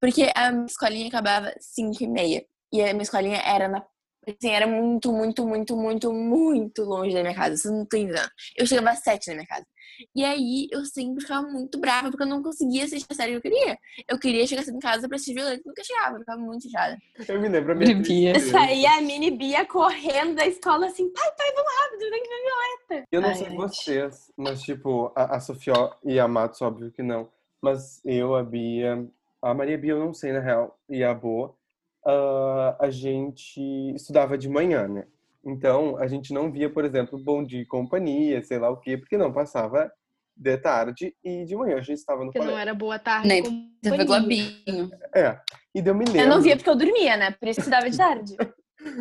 Porque 0.00 0.30
a 0.34 0.50
minha 0.50 0.66
escolinha 0.66 1.08
acabava 1.08 1.52
cinco 1.60 2.02
e 2.02 2.08
meia. 2.08 2.44
E 2.72 2.80
a 2.80 2.92
minha 2.92 3.02
escolinha 3.02 3.40
era 3.44 3.68
na. 3.68 3.84
Assim, 4.26 4.50
era 4.50 4.66
muito, 4.66 5.12
muito, 5.12 5.46
muito, 5.46 5.76
muito, 5.76 6.12
muito 6.12 6.82
longe 6.84 7.14
da 7.14 7.22
minha 7.22 7.34
casa. 7.34 7.56
Vocês 7.56 7.72
não 7.72 7.82
estão 7.82 7.98
entendendo. 7.98 8.30
Eu 8.56 8.66
chegava 8.66 8.90
às 8.90 9.00
sete 9.00 9.28
na 9.28 9.34
minha 9.34 9.46
casa. 9.46 9.66
E 10.14 10.24
aí 10.24 10.68
eu 10.70 10.84
sempre 10.84 11.20
ficava 11.20 11.46
muito 11.46 11.78
brava, 11.78 12.10
porque 12.10 12.22
eu 12.22 12.28
não 12.28 12.42
conseguia 12.42 12.84
assistir 12.84 13.06
a 13.10 13.14
série 13.14 13.32
que 13.32 13.36
eu 13.38 13.42
queria. 13.42 13.78
Eu 14.08 14.18
queria 14.18 14.46
chegar 14.46 14.62
cedo 14.62 14.76
em 14.76 14.80
casa 14.80 15.06
pra 15.08 15.16
assistir 15.16 15.34
Violeta 15.34 15.62
e 15.64 15.68
nunca 15.68 15.84
chegava. 15.84 16.16
Eu 16.16 16.20
ficava 16.20 16.40
muito 16.40 16.70
chateada. 16.70 16.98
Eu 17.28 17.40
me 17.40 17.48
lembro 17.48 17.72
a 17.72 17.74
minha 17.74 17.94
Bia. 17.96 18.32
tristeza. 18.32 18.50
Saía 18.50 18.98
a 18.98 19.00
mini 19.02 19.30
Bia 19.30 19.66
correndo 19.66 20.36
da 20.36 20.46
escola 20.46 20.86
assim, 20.86 21.10
pai, 21.10 21.30
pai, 21.36 21.52
vamos 21.54 21.72
rápido, 21.82 22.10
tem 22.10 22.22
que 22.22 22.28
ver 22.28 22.42
Violeta. 22.42 23.08
Eu 23.12 23.20
não 23.20 23.28
Ai, 23.28 23.34
sei 23.34 23.46
gente. 23.46 23.56
vocês, 23.56 24.32
mas 24.36 24.62
tipo, 24.62 25.12
a, 25.14 25.36
a 25.36 25.40
Sofia 25.40 25.74
e 26.04 26.18
a 26.18 26.28
Matos, 26.28 26.62
óbvio 26.62 26.90
que 26.90 27.02
não. 27.02 27.28
Mas 27.60 28.00
eu, 28.04 28.34
a 28.34 28.42
Bia, 28.42 29.06
a 29.42 29.54
Maria 29.54 29.78
Bia 29.78 29.92
eu 29.92 29.98
não 29.98 30.12
sei 30.12 30.32
na 30.32 30.40
real, 30.40 30.78
e 30.88 31.02
a 31.02 31.14
Boa, 31.14 31.54
ah, 32.04 32.76
a 32.80 32.90
gente 32.90 33.60
estudava 33.94 34.36
de 34.36 34.48
manhã, 34.48 34.86
né? 34.88 35.06
Então, 35.44 35.96
a 35.96 36.06
gente 36.06 36.34
não 36.34 36.52
via, 36.52 36.68
por 36.68 36.84
exemplo, 36.84 37.18
Bom 37.18 37.44
Dia 37.44 37.62
e 37.62 37.66
Companhia, 37.66 38.42
sei 38.42 38.58
lá 38.58 38.68
o 38.70 38.76
quê, 38.76 38.96
porque 38.96 39.16
não 39.16 39.32
passava 39.32 39.90
de 40.36 40.56
tarde 40.56 41.14
e 41.22 41.44
de 41.44 41.54
manhã 41.54 41.76
a 41.76 41.82
gente 41.82 41.98
estava 41.98 42.20
no 42.20 42.26
Porque 42.26 42.38
não 42.38 42.46
colégio. 42.46 42.62
era 42.62 42.74
boa 42.74 42.98
tarde. 42.98 43.28
Nem. 43.28 43.42
TV 43.82 44.04
Globinho. 44.04 44.90
É, 45.14 45.38
e 45.74 45.80
eu 45.84 45.94
me 45.94 46.04
lembro... 46.04 46.20
Eu 46.20 46.28
não 46.28 46.40
via 46.40 46.56
porque 46.56 46.70
eu 46.70 46.76
dormia, 46.76 47.16
né? 47.16 47.30
Por 47.32 47.48
isso 47.48 47.56
que 47.56 47.60
estudava 47.62 47.90
de 47.90 47.96
tarde. 47.96 48.36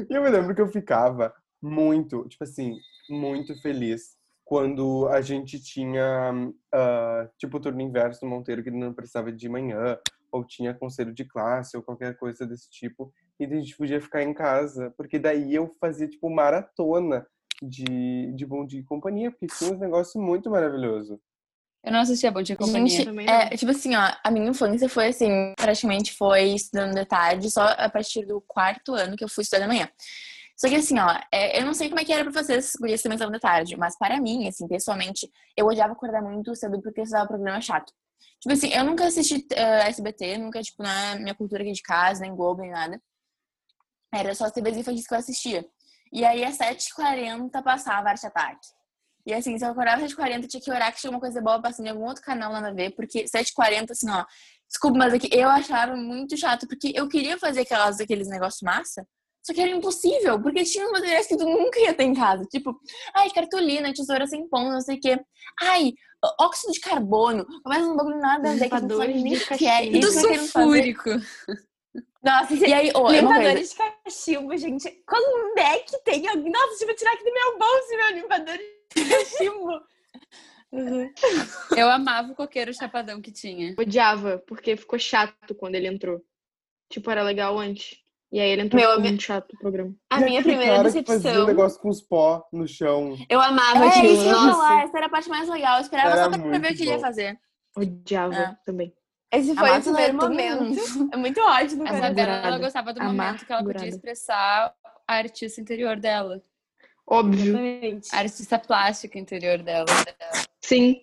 E 0.10 0.14
eu 0.14 0.22
me 0.22 0.30
lembro 0.30 0.54
que 0.54 0.60
eu 0.60 0.68
ficava 0.68 1.34
muito, 1.62 2.28
tipo 2.28 2.44
assim, 2.44 2.78
muito 3.10 3.56
feliz 3.62 4.18
quando 4.44 5.08
a 5.08 5.22
gente 5.22 5.58
tinha, 5.58 6.52
ah, 6.74 7.30
tipo, 7.38 7.56
o 7.56 7.60
turno 7.62 7.80
inverso 7.80 8.26
no 8.26 8.32
Monteiro, 8.32 8.62
que 8.62 8.70
não 8.70 8.94
precisava 8.94 9.32
de 9.32 9.48
manhã, 9.48 9.98
ou 10.32 10.46
tinha 10.46 10.74
conselho 10.74 11.14
de 11.14 11.26
classe, 11.26 11.76
ou 11.76 11.84
qualquer 11.84 12.18
coisa 12.18 12.46
desse 12.46 12.70
tipo, 12.70 13.12
e 13.40 13.46
a 13.46 13.48
gente 13.48 13.76
podia 13.76 14.02
ficar 14.02 14.24
em 14.24 14.34
casa, 14.34 14.94
porque 14.98 15.18
daí 15.18 15.56
eu 15.56 15.76
fazia, 15.80 16.08
tipo, 16.08 16.30
maratona 16.30 17.26
de, 17.62 18.34
de 18.34 18.46
Bom 18.46 18.66
Dia 18.66 18.80
e 18.80 18.86
Companhia, 18.86 19.32
porque 19.32 19.48
tinha 19.48 19.72
uns 19.72 19.80
negócios 19.80 20.16
muito 20.22 20.50
maravilhosos. 20.50 21.18
Eu 21.84 21.94
não 21.94 22.02
assistia 22.02 22.32
Bom 22.32 22.42
Dia 22.42 22.56
e 22.56 22.58
Companhia. 22.58 22.90
Gente, 22.90 23.06
Também 23.06 23.26
não. 23.26 23.34
é, 23.34 23.50
tipo 23.52 23.72
assim, 23.72 23.96
ó, 23.96 24.12
a 24.24 24.32
minha 24.32 24.50
infância 24.50 24.90
foi 24.90 25.08
assim, 25.08 25.54
praticamente 25.56 26.14
foi 26.14 26.50
estudando 26.50 26.94
de 26.94 27.06
tarde, 27.06 27.50
só 27.50 27.64
a 27.78 27.90
partir 27.90 28.26
do 28.26 28.42
quarto 28.42 28.94
ano 28.94 29.16
que 29.16 29.24
eu 29.24 29.30
fui 29.30 29.44
estudar 29.44 29.62
de 29.62 29.68
manhã. 29.68 29.90
Só 30.58 30.68
que 30.68 30.76
assim, 30.76 31.00
ó, 31.00 31.08
é, 31.32 31.62
eu 31.62 31.66
não 31.66 31.74
sei 31.74 31.88
como 31.88 32.02
é 32.02 32.04
que 32.04 32.12
era 32.12 32.30
pra 32.30 32.44
vocês, 32.44 32.74
gurias 32.78 33.02
também 33.02 33.16
estavam 33.16 33.32
de 33.32 33.40
tarde, 33.40 33.78
mas 33.78 33.98
para 33.98 34.20
mim, 34.20 34.46
assim, 34.46 34.68
pessoalmente, 34.68 35.32
eu 35.56 35.66
odiava 35.66 35.94
acordar 35.94 36.22
muito 36.22 36.54
cedo 36.54 36.82
porque 36.82 37.00
eu 37.00 37.04
estudava 37.06 37.30
programa 37.30 37.62
chato. 37.62 37.94
Tipo 38.42 38.54
assim, 38.54 38.74
eu 38.74 38.84
nunca 38.84 39.06
assisti 39.06 39.46
eh, 39.52 39.90
SBT, 39.90 40.38
nunca, 40.38 40.62
tipo, 40.62 40.82
na 40.82 41.16
minha 41.16 41.36
cultura 41.36 41.62
aqui 41.64 41.72
de 41.72 41.82
casa, 41.82 42.22
nem 42.22 42.36
Globo, 42.36 42.62
nem 42.62 42.72
nada. 42.72 43.02
Era 44.14 44.34
só 44.34 44.46
as 44.46 44.52
TVs 44.52 44.78
infantis 44.78 45.06
que 45.06 45.14
eu 45.14 45.18
assistia. 45.18 45.66
E 46.12 46.26
aí, 46.26 46.44
às 46.44 46.58
7h40, 46.58 47.62
passava 47.64 48.10
Arte 48.10 48.26
Ataque. 48.26 48.68
E 49.26 49.34
assim, 49.34 49.58
se 49.58 49.66
eu 49.66 49.70
acordava 49.70 50.04
às 50.04 50.12
7h40, 50.12 50.48
tinha 50.48 50.62
que 50.62 50.72
orar 50.72 50.94
que 50.94 51.00
tinha 51.00 51.12
uma 51.12 51.20
coisa 51.20 51.42
boa 51.42 51.62
passando 51.62 51.88
em 51.88 51.90
algum 51.90 52.06
outro 52.06 52.24
canal 52.24 52.52
lá 52.52 52.62
na 52.62 52.72
ver, 52.72 52.92
porque 52.96 53.26
7h40, 53.26 53.92
assim, 53.92 54.10
ó. 54.10 54.26
Desculpa, 54.68 54.98
mas 54.98 55.14
aqui 55.14 55.30
eu 55.32 55.50
achava 55.50 55.96
muito 55.96 56.38
chato, 56.38 56.68
porque 56.68 56.92
eu 56.96 57.08
queria 57.08 57.38
fazer 57.38 57.62
aquelas, 57.62 58.00
aqueles 58.00 58.28
negócios 58.28 58.62
massa, 58.62 59.06
só 59.44 59.54
que 59.54 59.62
era 59.62 59.72
impossível, 59.72 60.42
porque 60.42 60.64
tinha 60.64 60.86
uns 60.86 60.92
materiais 60.92 61.28
que 61.28 61.38
tu 61.38 61.46
nunca 61.46 61.80
ia 61.80 61.94
ter 61.94 62.04
em 62.04 62.14
casa. 62.14 62.44
Tipo, 62.46 62.80
ai, 63.16 63.30
cartolina, 63.32 63.94
tesoura 63.94 64.28
sem 64.28 64.48
ponta, 64.48 64.74
não 64.74 64.82
sei 64.82 64.98
o 64.98 65.00
quê. 65.00 65.20
Ai, 65.62 65.94
óxido 66.40 66.74
de 66.74 66.80
carbono, 66.80 67.46
mas 67.66 67.86
um 67.86 67.96
bagulho 67.96 68.20
nada 68.20 68.52
a 68.52 68.54
ver, 68.56 68.64
que 68.64 68.70
sabe 68.70 68.82
Limpadores 68.82 69.24
nem 69.24 69.34
de 69.34 69.44
o 69.44 69.58
que 69.58 69.66
é. 69.66 69.86
E 69.86 70.00
Do 70.00 70.12
sulfúrico. 70.12 71.10
Nossa, 72.22 72.54
E 72.54 72.74
aí, 72.74 72.90
é 72.90 72.94
coisa. 72.94 73.22
limpadores 73.22 73.70
de 73.70 73.76
cachimbo, 73.76 74.58
gente. 74.58 75.04
Quando 75.08 75.58
é 75.58 75.80
que 75.80 75.98
tem 76.00 76.28
alguém? 76.28 76.52
Nossa, 76.52 76.78
deixa 76.78 76.92
eu 76.92 76.96
tirar 76.96 77.14
aqui 77.14 77.24
do 77.24 77.34
meu 77.34 77.58
bolso 77.58 77.90
meu 77.96 78.22
limpador 78.22 78.58
de 78.58 79.10
cachimbo. 79.10 79.82
Eu 81.76 81.90
amava 81.90 82.32
o 82.32 82.36
coqueiro 82.36 82.74
chapadão 82.74 83.22
que 83.22 83.32
tinha. 83.32 83.74
Odiava, 83.80 84.44
porque 84.46 84.76
ficou 84.76 85.00
chato 85.00 85.56
quando 85.56 85.76
ele 85.76 85.88
entrou. 85.88 86.22
Tipo, 86.92 87.10
era 87.10 87.24
legal 87.24 87.58
antes. 87.58 87.98
E 88.32 88.40
aí 88.40 88.50
ele 88.52 88.62
entrou 88.64 88.80
Meu, 88.82 89.00
muito 89.02 89.24
chato 89.24 89.52
o 89.54 89.58
programa. 89.58 89.94
A 90.10 90.22
E 90.22 90.26
minha 90.26 90.44
primeira 90.44 90.76
cara 90.78 90.92
que 90.92 91.04
fazia 91.04 91.18
decepção. 91.18 91.44
um 91.44 91.48
negócio 91.48 91.82
com 91.82 91.90
os 91.90 92.02
pó 92.02 92.48
no 92.54 92.68
chão. 92.68 93.18
Eu 93.28 93.42
amava 93.42 93.86
É, 93.86 93.88
aquilo. 93.88 94.24
Nossa. 94.24 94.52
falar, 94.52 94.84
essa 94.84 94.98
era 94.98 95.06
a 95.08 95.10
parte 95.10 95.30
mais 95.30 95.50
legal. 95.50 95.78
Eu 95.78 95.82
esperava 95.82 96.10
Era 96.12 96.24
só 96.24 96.30
pra 96.30 96.60
ver 96.60 96.72
o 96.72 96.76
que 96.76 96.84
ele 96.84 96.92
ia 96.92 97.00
fazer. 97.00 97.40
Odiava 97.76 98.36
É. 98.36 98.56
também. 98.66 98.94
Esse 99.32 99.56
foi 99.56 99.70
o 99.78 99.82
primeiro 99.82 100.14
momento. 100.16 100.80
É 101.14 101.18
muito 101.18 101.40
ódio 101.42 101.78
no 101.78 101.84
A 101.84 101.88
coração. 101.88 102.06
Isabela, 102.12 102.32
ela 102.48 102.58
gostava 102.60 102.94
do 102.94 103.04
momento 103.04 103.46
que 103.46 103.52
ela 103.54 103.64
podia 103.64 103.88
expressar 103.88 104.74
a 105.08 105.14
artista 105.16 105.60
interior 105.62 105.98
dela. 106.00 106.42
Óbvio. 107.08 107.42
Exatamente. 107.50 108.10
A 108.14 108.20
artista 108.20 108.60
plástica 108.60 109.18
interior 109.18 109.58
dela. 109.64 109.86
Sim. 110.62 111.02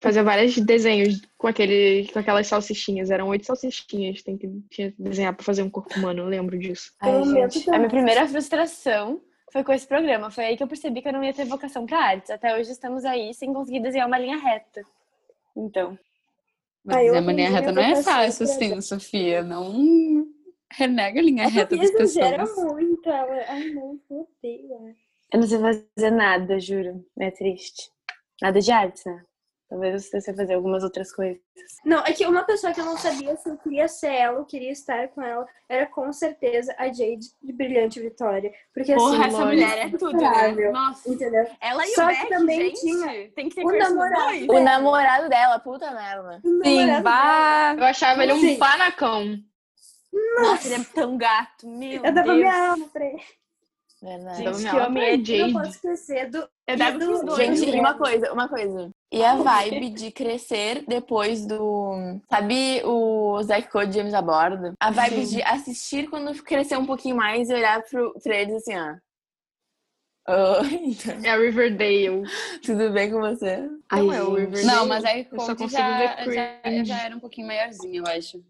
Fazia 0.00 0.22
vários 0.22 0.56
desenhos 0.58 1.20
com, 1.36 1.48
aquele, 1.48 2.08
com 2.12 2.20
aquelas 2.20 2.46
salsichinhas. 2.46 3.10
Eram 3.10 3.28
oito 3.28 3.46
salsichinhas. 3.46 4.22
Tem 4.22 4.38
que 4.38 4.48
tinha 4.70 4.92
que 4.92 5.02
desenhar 5.02 5.34
pra 5.34 5.44
fazer 5.44 5.62
um 5.62 5.70
corpo 5.70 5.98
humano. 5.98 6.20
Eu 6.22 6.26
lembro 6.26 6.56
disso. 6.56 6.92
Ai, 7.00 7.24
gente, 7.24 7.66
eu 7.66 7.74
a 7.74 7.78
minha 7.78 7.90
primeira 7.90 8.26
frustração 8.28 9.20
foi 9.52 9.64
com 9.64 9.72
esse 9.72 9.86
programa. 9.86 10.30
Foi 10.30 10.44
aí 10.44 10.56
que 10.56 10.62
eu 10.62 10.68
percebi 10.68 11.02
que 11.02 11.08
eu 11.08 11.12
não 11.12 11.24
ia 11.24 11.34
ter 11.34 11.44
vocação 11.46 11.84
pra 11.84 11.98
artes. 11.98 12.30
Até 12.30 12.56
hoje 12.56 12.70
estamos 12.70 13.04
aí 13.04 13.34
sem 13.34 13.52
conseguir 13.52 13.80
desenhar 13.80 14.06
uma 14.06 14.18
linha 14.18 14.36
reta. 14.36 14.82
Então, 15.56 15.98
Mas 16.84 16.96
Ah, 16.96 17.00
eu 17.00 17.06
desenhar 17.06 17.22
uma 17.24 17.32
linha 17.32 17.50
reta 17.50 17.70
a 17.70 17.72
não 17.72 17.82
é 17.82 18.02
fácil, 18.02 18.46
pra 18.46 18.54
assim, 18.54 18.80
Sofia. 18.80 19.42
Não 19.42 20.28
renega 20.70 21.18
a 21.18 21.22
linha 21.22 21.44
A 21.44 21.48
reta 21.48 21.76
das 21.76 21.90
exagera 21.90 22.38
pessoas. 22.44 22.72
muito. 22.72 23.08
Ela... 23.08 23.44
Ai, 23.48 23.70
não, 23.70 23.98
Deus. 24.08 24.96
eu 25.32 25.40
não 25.40 25.46
sei 25.48 25.58
fazer 25.58 26.10
nada, 26.12 26.60
juro. 26.60 27.04
É 27.18 27.30
triste. 27.32 27.90
Nada 28.40 28.60
de 28.60 28.70
artes, 28.70 29.04
né? 29.04 29.24
Talvez 29.68 30.12
eu 30.12 30.20
sei 30.20 30.34
fazer 30.34 30.54
algumas 30.54 30.82
outras 30.82 31.12
coisas. 31.12 31.38
Não, 31.84 31.98
é 32.00 32.12
que 32.12 32.26
uma 32.26 32.42
pessoa 32.42 32.72
que 32.72 32.80
eu 32.80 32.86
não 32.86 32.96
sabia 32.96 33.36
se 33.36 33.50
eu 33.50 33.58
queria 33.58 33.86
ser 33.86 34.12
ela 34.12 34.38
ou 34.38 34.46
queria 34.46 34.72
estar 34.72 35.08
com 35.08 35.20
ela 35.20 35.46
era 35.68 35.86
com 35.86 36.10
certeza 36.10 36.74
a 36.78 36.86
Jade 36.86 37.26
de 37.42 37.52
Brilhante 37.52 38.00
Vitória. 38.00 38.50
Porque 38.72 38.94
Porra, 38.94 39.26
assim, 39.26 39.34
essa 39.34 39.44
mulher 39.44 39.78
é 39.78 39.90
tudo, 39.90 40.16
né? 40.16 40.70
Nossa. 40.70 41.10
Entendeu? 41.10 41.46
Ela 41.60 41.84
e 41.84 41.88
Só 41.88 42.06
o 42.06 42.08
que 42.08 42.14
Beck, 42.14 42.28
também 42.28 42.60
gente, 42.60 42.80
tinha 42.80 43.30
tem 43.32 43.48
que 43.50 43.56
ter 43.56 43.64
o 43.66 43.78
namorado 43.78 44.24
dois. 44.24 44.46
dela. 44.46 44.58
O 44.58 44.64
namorado 44.64 45.28
dela, 45.28 45.58
puta 45.58 45.90
merda. 45.90 46.40
Sim, 46.40 47.02
bah! 47.02 47.74
Eu 47.76 47.84
achava 47.84 48.22
ele 48.22 48.32
um 48.32 48.40
Sim. 48.40 48.58
panacão. 48.58 49.36
Nossa, 50.40 50.66
ele 50.66 50.82
é 50.82 50.84
tão 50.94 51.18
gato, 51.18 51.68
meu 51.68 52.02
Eu 52.02 52.12
dava 52.12 52.34
minha 52.34 52.70
alma 52.70 52.88
pra 52.88 53.04
ele. 53.04 53.22
Verdade. 54.00 54.44
Dava 54.44 54.58
Gente, 54.58 54.70
minha 54.70 54.70
que 54.84 54.86
homem 54.90 55.02
é 55.04 55.14
Eu 55.14 55.46
não 55.48 55.52
posso 55.52 55.64
Jade. 55.64 55.68
esquecer 55.76 56.30
do. 56.30 56.38
Eu 56.66 56.76
e 56.76 56.92
do- 56.98 57.24
dois. 57.26 57.58
Gente, 57.58 57.76
e 57.76 57.80
uma 57.80 57.94
coisa, 57.98 58.32
uma 58.32 58.48
coisa. 58.48 58.90
E 59.10 59.24
a 59.24 59.34
vibe 59.36 59.90
de 59.90 60.10
crescer 60.12 60.84
depois 60.86 61.44
do. 61.46 62.20
Sabe 62.30 62.80
o 62.84 63.42
Zack 63.42 63.68
Code 63.70 63.92
James 63.92 64.14
a 64.14 64.22
bordo? 64.22 64.74
A 64.78 64.90
vibe 64.92 65.26
Sim. 65.26 65.36
de 65.36 65.42
assistir 65.42 66.08
quando 66.08 66.32
crescer 66.44 66.76
um 66.76 66.86
pouquinho 66.86 67.16
mais 67.16 67.50
e 67.50 67.54
olhar 67.54 67.82
pro, 67.82 68.14
pra 68.22 68.36
eles 68.36 68.54
assim, 68.54 68.76
ó. 68.78 68.94
Oi, 70.30 70.96
É 71.24 71.30
a 71.30 71.36
Riverdale. 71.38 72.22
tudo 72.62 72.90
bem 72.92 73.10
com 73.10 73.18
você? 73.20 73.68
Ai, 73.90 74.02
Não 74.02 74.12
é 74.12 74.22
o. 74.22 74.34
Riverdale. 74.34 74.66
Não, 74.66 74.86
mas 74.86 75.04
aí 75.04 75.26
Eu 75.32 75.40
só 75.40 75.56
consigo 75.56 75.70
já, 75.70 75.98
ver 75.98 76.34
já, 76.34 76.58
cringe. 76.60 76.84
já 76.84 77.02
era 77.02 77.16
um 77.16 77.20
pouquinho 77.20 77.46
maiorzinha, 77.46 77.98
eu 78.00 78.06
acho. 78.06 78.44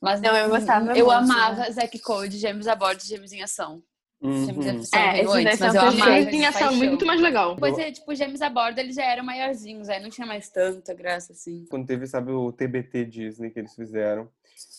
Mas 0.00 0.20
Não, 0.20 0.36
eu 0.36 0.50
gostava 0.50 0.96
Eu 0.96 1.06
muito, 1.06 1.10
amava 1.10 1.70
Zack 1.72 1.98
Code, 2.00 2.36
Gêmeos 2.38 2.68
a 2.68 2.76
bordo, 2.76 3.02
Gêmeos 3.02 3.32
em 3.32 3.42
ação. 3.42 3.82
Uhum. 4.20 4.48
É, 4.94 5.22
esse 5.22 5.30
antes, 5.30 5.60
mas 5.60 5.74
eu 5.74 5.80
perfeitos. 5.82 6.56
amava 6.56 6.72
muito 6.72 7.06
mais 7.06 7.20
legal. 7.20 7.54
Depois, 7.54 7.78
é, 7.78 7.92
tipo, 7.92 8.14
Gêmeos 8.14 8.40
a 8.40 8.48
bordo, 8.48 8.78
eles 8.78 8.96
já 8.96 9.04
eram 9.04 9.24
maiorzinhos, 9.24 9.88
aí 9.88 10.02
não 10.02 10.08
tinha 10.08 10.26
mais 10.26 10.48
tanta 10.48 10.94
graça, 10.94 11.32
assim. 11.32 11.66
Quando 11.68 11.86
teve, 11.86 12.06
sabe, 12.06 12.32
o 12.32 12.50
TBT 12.50 13.04
Disney 13.04 13.50
que 13.50 13.58
eles 13.58 13.74
fizeram. 13.74 14.28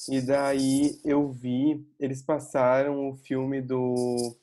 E 0.10 0.22
daí 0.22 1.00
eu 1.06 1.30
vi, 1.30 1.86
eles 2.00 2.22
passaram 2.24 3.10
o 3.10 3.16
filme 3.16 3.62
do, 3.62 4.36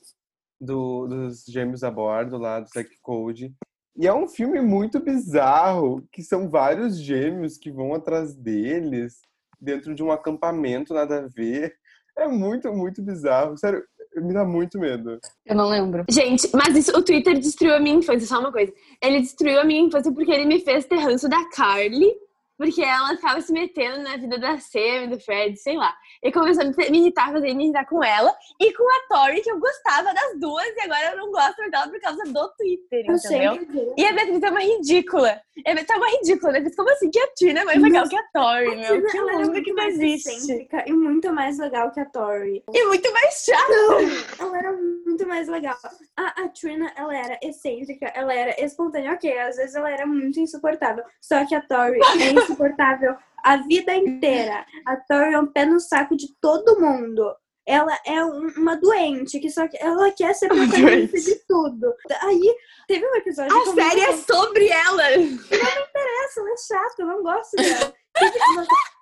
do 0.60 1.08
dos 1.08 1.44
Gêmeos 1.44 1.82
a 1.82 1.90
Bordo, 1.90 2.38
lá 2.38 2.60
do 2.60 2.68
Zack 2.68 2.90
Code. 3.02 3.52
E 3.96 4.06
é 4.06 4.14
um 4.14 4.28
filme 4.28 4.60
muito 4.60 5.00
bizarro, 5.00 6.06
que 6.12 6.22
são 6.22 6.48
vários 6.48 6.98
gêmeos 6.98 7.56
que 7.56 7.70
vão 7.70 7.94
atrás 7.94 8.34
deles, 8.34 9.20
dentro 9.60 9.94
de 9.94 10.02
um 10.02 10.10
acampamento, 10.10 10.94
nada 10.94 11.18
a 11.18 11.28
ver. 11.28 11.76
É 12.16 12.28
muito, 12.28 12.72
muito 12.72 13.02
bizarro. 13.02 13.56
Sério, 13.56 13.84
me 14.22 14.32
dá 14.32 14.44
muito 14.44 14.78
medo. 14.78 15.18
Eu 15.44 15.56
não 15.56 15.68
lembro. 15.68 16.04
Gente, 16.08 16.48
mas 16.52 16.76
isso, 16.76 16.96
o 16.96 17.02
Twitter 17.02 17.38
destruiu 17.38 17.74
a 17.74 17.80
minha 17.80 17.96
infância, 17.96 18.26
só 18.26 18.40
uma 18.40 18.52
coisa. 18.52 18.72
Ele 19.02 19.20
destruiu 19.20 19.60
a 19.60 19.64
minha 19.64 19.80
infância 19.80 20.12
porque 20.12 20.30
ele 20.30 20.46
me 20.46 20.60
fez 20.60 20.84
ter 20.84 20.96
ranço 20.96 21.28
da 21.28 21.48
Carly, 21.50 22.12
porque 22.56 22.82
ela 22.82 23.16
ficava 23.16 23.40
se 23.40 23.52
metendo 23.52 24.02
na 24.02 24.16
vida 24.16 24.38
da 24.38 24.58
Sam, 24.58 25.08
do 25.08 25.20
Fred, 25.20 25.56
sei 25.56 25.76
lá. 25.76 25.94
E 26.22 26.30
começou 26.32 26.62
a 26.62 26.90
me 26.90 26.98
irritar, 26.98 27.32
fazer 27.32 27.54
me 27.54 27.64
irritar 27.64 27.84
com 27.86 28.02
ela 28.02 28.34
e 28.60 28.72
com 28.72 28.84
a 28.84 29.08
Tori, 29.08 29.40
que 29.40 29.50
eu 29.50 29.58
gostava 29.58 30.14
das 30.14 30.38
duas, 30.38 30.66
e 30.76 30.80
agora 30.80 31.12
eu 31.12 31.16
não 31.16 31.30
gosto 31.30 31.70
dela 31.70 31.88
por 31.88 32.00
causa 32.00 32.24
do 32.24 32.48
Twitter, 32.56 33.04
Eu 33.06 33.16
entendeu? 33.16 33.94
E 33.96 34.04
a 34.06 34.12
Beatriz 34.12 34.42
é 34.42 34.50
uma 34.50 34.60
ridícula. 34.60 35.40
É, 35.64 35.84
tá 35.84 35.96
uma 35.96 36.08
ridícula, 36.08 36.52
né? 36.52 36.70
Como 36.76 36.90
assim 36.90 37.10
que 37.10 37.18
a 37.18 37.26
Tina 37.34 37.60
é 37.60 37.64
mais 37.64 37.80
legal 37.82 38.08
que 38.08 38.16
a 38.16 38.22
Tori, 38.32 38.66
A 38.66 38.76
meu? 38.76 39.06
Que 39.06 39.18
era 39.18 39.32
mundo 39.32 39.50
muito 39.50 39.64
que 39.64 39.72
não 39.72 39.76
mais 39.76 39.98
existe. 40.00 40.68
e 40.86 40.92
muito 40.92 41.32
mais 41.32 41.58
legal 41.58 41.90
que 41.92 42.00
a 42.00 42.04
Tori. 42.06 42.64
E 42.72 42.84
muito 42.86 43.12
mais 43.12 43.44
chato. 43.44 44.40
Ela 44.40 44.58
era 44.58 44.72
muito 44.72 45.26
mais 45.26 45.48
legal. 45.48 45.76
A, 46.16 46.42
a 46.42 46.48
Trina, 46.48 46.92
ela 46.96 47.16
era 47.16 47.38
excêntrica, 47.42 48.06
ela 48.14 48.34
era 48.34 48.64
espontânea. 48.64 49.12
Ok, 49.12 49.38
às 49.38 49.56
vezes 49.56 49.74
ela 49.74 49.90
era 49.90 50.06
muito 50.06 50.40
insuportável. 50.40 51.04
Só 51.20 51.44
que 51.46 51.54
a 51.54 51.60
Tori 51.60 51.98
é 52.20 52.43
insuportável 52.44 53.16
a 53.42 53.56
vida 53.58 53.94
inteira. 53.94 54.64
A 54.86 54.96
Tori 54.96 55.34
é 55.34 55.38
um 55.38 55.46
pé 55.46 55.66
no 55.66 55.78
saco 55.80 56.16
de 56.16 56.28
todo 56.40 56.80
mundo. 56.80 57.34
Ela 57.66 57.98
é 58.06 58.22
um- 58.24 58.48
uma 58.58 58.76
doente, 58.76 59.40
que 59.40 59.50
só 59.50 59.66
que 59.66 59.76
ela 59.80 60.10
quer 60.12 60.34
ser 60.34 60.48
protagonista 60.48 61.18
de 61.18 61.34
tudo. 61.46 61.94
Aí, 62.22 62.56
teve 62.86 63.06
um 63.06 63.14
episódio 63.16 63.56
A 63.56 63.74
série 63.74 64.00
é 64.02 64.16
sobre 64.16 64.68
ela. 64.68 65.02
essa, 65.10 66.40
ela 66.40 66.50
é 66.50 66.56
chata, 66.56 66.94
eu 66.98 67.06
não 67.06 67.22
gosto 67.22 67.56
dela. 67.56 67.92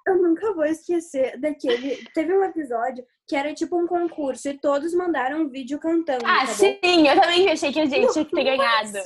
Eu 0.06 0.16
nunca 0.20 0.52
vou 0.52 0.64
esquecer 0.64 1.38
daquele. 1.40 2.04
Teve 2.14 2.36
um 2.36 2.42
episódio 2.44 3.04
que 3.28 3.36
era 3.36 3.54
tipo 3.54 3.76
um 3.80 3.86
concurso 3.86 4.48
e 4.48 4.58
todos 4.58 4.92
mandaram 4.94 5.42
um 5.42 5.48
vídeo 5.48 5.78
cantando. 5.78 6.24
Ah, 6.26 6.40
tá 6.46 6.52
sim, 6.52 6.78
eu 7.08 7.20
também 7.20 7.48
achei 7.50 7.72
que 7.72 7.80
a 7.80 7.86
gente 7.86 8.12
tinha 8.12 8.24
que 8.24 8.34
ter 8.34 8.44
ganhado. 8.44 8.98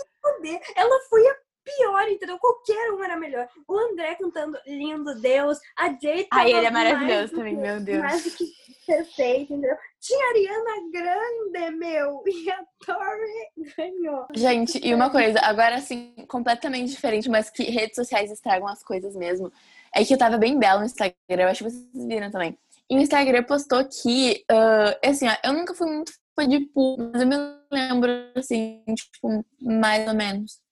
Ela 0.74 1.00
foi 1.08 1.26
a 1.28 1.34
pior, 1.66 2.08
entendeu? 2.08 2.38
Qualquer 2.38 2.92
um 2.92 3.02
era 3.02 3.16
melhor. 3.16 3.48
O 3.66 3.76
André 3.76 4.14
cantando 4.14 4.56
Lindo 4.64 5.20
Deus, 5.20 5.58
a 5.76 5.88
tava 5.88 6.26
Ai, 6.30 6.52
ele 6.52 6.66
é 6.66 6.70
maravilhoso 6.70 7.34
também, 7.34 7.56
meu 7.56 7.80
Deus. 7.80 7.98
Mais 7.98 8.22
do 8.22 8.30
que 8.30 8.44
perfeito, 8.86 9.52
entendeu? 9.52 9.76
Tinha 10.00 10.24
a 10.24 10.30
Ariana 10.30 10.90
Grande, 10.92 11.76
meu, 11.76 12.22
e 12.26 12.50
a 12.50 12.64
Tori 12.86 13.74
ganhou. 13.76 14.26
Gente, 14.34 14.80
e 14.82 14.94
uma 14.94 15.10
coisa, 15.10 15.40
agora 15.40 15.76
assim, 15.76 16.14
completamente 16.28 16.90
diferente, 16.90 17.28
mas 17.28 17.50
que 17.50 17.64
redes 17.64 17.96
sociais 17.96 18.30
estragam 18.30 18.68
as 18.68 18.84
coisas 18.84 19.16
mesmo. 19.16 19.52
É 19.92 20.04
que 20.04 20.14
eu 20.14 20.18
tava 20.18 20.38
bem 20.38 20.58
bela 20.58 20.80
no 20.80 20.86
Instagram, 20.86 21.14
eu 21.28 21.48
acho 21.48 21.64
que 21.64 21.70
vocês 21.70 22.06
viram 22.06 22.30
também. 22.30 22.56
E 22.88 22.96
o 22.96 23.00
Instagram 23.00 23.42
postou 23.42 23.84
que, 23.84 24.44
ah, 24.48 24.96
assim, 25.04 25.26
ó, 25.26 25.36
eu 25.42 25.52
nunca 25.52 25.74
fui 25.74 25.90
muito 25.90 26.12
fã 26.38 26.46
de 26.46 26.60
Pooh, 26.66 26.96
mas 27.12 27.22
eu 27.22 27.26
me 27.26 27.36
lembro, 27.72 28.10
assim, 28.36 28.84
tipo, 28.94 29.44
mais 29.60 30.06
ou 30.06 30.14
menos. 30.14 30.65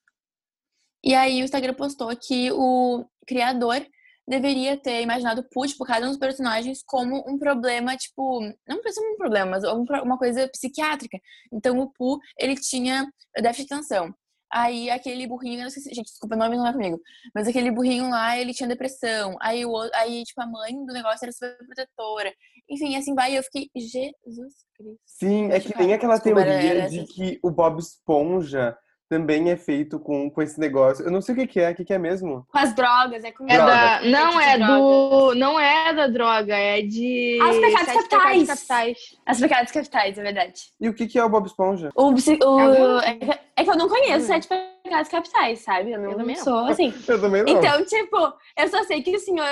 E 1.05 1.15
aí 1.15 1.41
o 1.41 1.45
Instagram 1.45 1.75
postou 1.75 2.09
que 2.17 2.51
o 2.53 3.05
criador 3.27 3.85
deveria 4.27 4.75
ter 4.77 5.03
imaginado 5.03 5.45
Pooh, 5.53 5.67
tipo, 5.67 5.85
cada 5.85 6.07
um 6.07 6.09
dos 6.09 6.19
personagens 6.19 6.83
como 6.87 7.23
um 7.29 7.39
problema, 7.39 7.95
tipo, 7.97 8.41
não 8.67 8.81
precisa 8.81 9.05
um 9.07 9.17
problema, 9.17 9.51
mas 9.51 9.65
um 9.65 9.85
pro- 9.85 10.03
uma 10.03 10.17
coisa 10.17 10.49
psiquiátrica. 10.49 11.19
Então 11.53 11.79
o 11.79 11.91
Pooh, 11.93 12.19
ele 12.39 12.55
tinha 12.57 13.07
déficit 13.43 13.69
de 13.69 13.75
atenção. 13.75 14.15
Aí 14.51 14.89
aquele 14.89 15.27
burrinho, 15.27 15.63
eu 15.63 15.67
esqueci, 15.67 15.93
gente, 15.93 16.07
desculpa, 16.07 16.37
o 16.37 16.39
nome 16.39 16.57
não 16.57 16.67
é 16.67 16.73
comigo. 16.73 16.99
Mas 17.35 17.49
aquele 17.49 17.71
burrinho 17.73 18.09
lá, 18.09 18.39
ele 18.39 18.55
tinha 18.55 18.69
depressão. 18.69 19.37
Aí, 19.43 19.67
o, 19.67 19.77
aí 19.95 20.23
tipo, 20.23 20.41
a 20.41 20.47
mãe 20.47 20.73
do 20.87 20.93
negócio 20.93 21.25
era 21.25 21.33
super 21.33 21.59
protetora. 21.67 22.33
Enfim, 22.71 22.97
assim 22.97 23.15
vai. 23.15 23.33
E 23.33 23.37
eu 23.37 23.43
fiquei, 23.43 23.69
Jesus 23.77 24.55
Cristo. 24.77 25.01
Sim, 25.05 25.51
é 25.51 25.59
que 25.61 25.73
tem 25.75 25.93
aquela 25.93 26.15
desculpa, 26.15 26.41
era- 26.41 26.51
teoria 26.53 26.71
era 26.83 26.89
de 26.89 27.01
assim. 27.01 27.07
que 27.07 27.41
o 27.43 27.51
Bob 27.51 27.81
Esponja 27.81 28.79
também 29.09 29.51
é 29.51 29.57
feito 29.57 29.99
com, 29.99 30.31
com 30.31 30.43
esse 30.43 30.59
negócio. 30.59 31.05
Eu 31.05 31.11
não 31.11 31.21
sei 31.21 31.35
o 31.35 31.39
que, 31.39 31.47
que 31.47 31.61
é, 31.61 31.71
o 31.71 31.75
que, 31.75 31.85
que 31.85 31.93
é 31.93 31.99
mesmo? 31.99 32.47
Com 32.51 32.59
as 32.59 32.75
drogas, 32.75 33.23
é 33.25 33.31
com 33.33 33.45
É 33.49 33.57
Droga. 33.57 33.73
da, 33.73 34.01
não 34.03 34.41
é 34.41 34.59
drogas. 34.59 34.79
do. 34.79 35.35
Não 35.35 35.61
é 35.61 35.93
da 35.93 36.07
droga, 36.07 36.57
é 36.57 36.83
de. 36.83 37.39
Ah, 37.43 37.51
os 37.51 37.59
pecados 37.59 37.87
Sete 37.93 38.09
capitais. 38.09 38.47
capitais. 38.49 38.99
As 39.27 39.41
pecados 39.41 39.73
capitais, 39.73 40.19
é 40.19 40.23
verdade. 40.23 40.61
E 40.81 40.89
o 40.89 40.95
que, 40.95 41.07
que 41.07 41.19
é 41.19 41.25
o 41.25 41.29
Bob 41.29 41.47
Esponja? 41.47 41.91
O, 41.95 42.03
o- 42.11 42.45
Algum- 42.61 42.99
é, 43.01 43.15
que, 43.15 43.41
é 43.57 43.65
que 43.65 43.71
eu 43.71 43.77
não 43.77 43.89
conheço 43.89 44.25
Hum. 44.25 44.29
sete 44.29 44.49
pecados 44.83 45.09
capitais, 45.11 45.61
sabe? 45.61 45.93
Eu 45.93 45.99
não 46.01 46.11
Eu 46.13 46.17
também 46.19 46.37
não. 46.37 46.43
sou 46.45 46.59
assim. 46.67 46.93
Eu 47.07 47.21
também 47.21 47.43
não. 47.45 47.53
Então, 47.53 47.85
tipo, 47.85 48.17
eu 48.57 48.69
só 48.69 48.83
sei 48.85 49.03
que 49.03 49.15
o 49.15 49.19
senhor, 49.21 49.47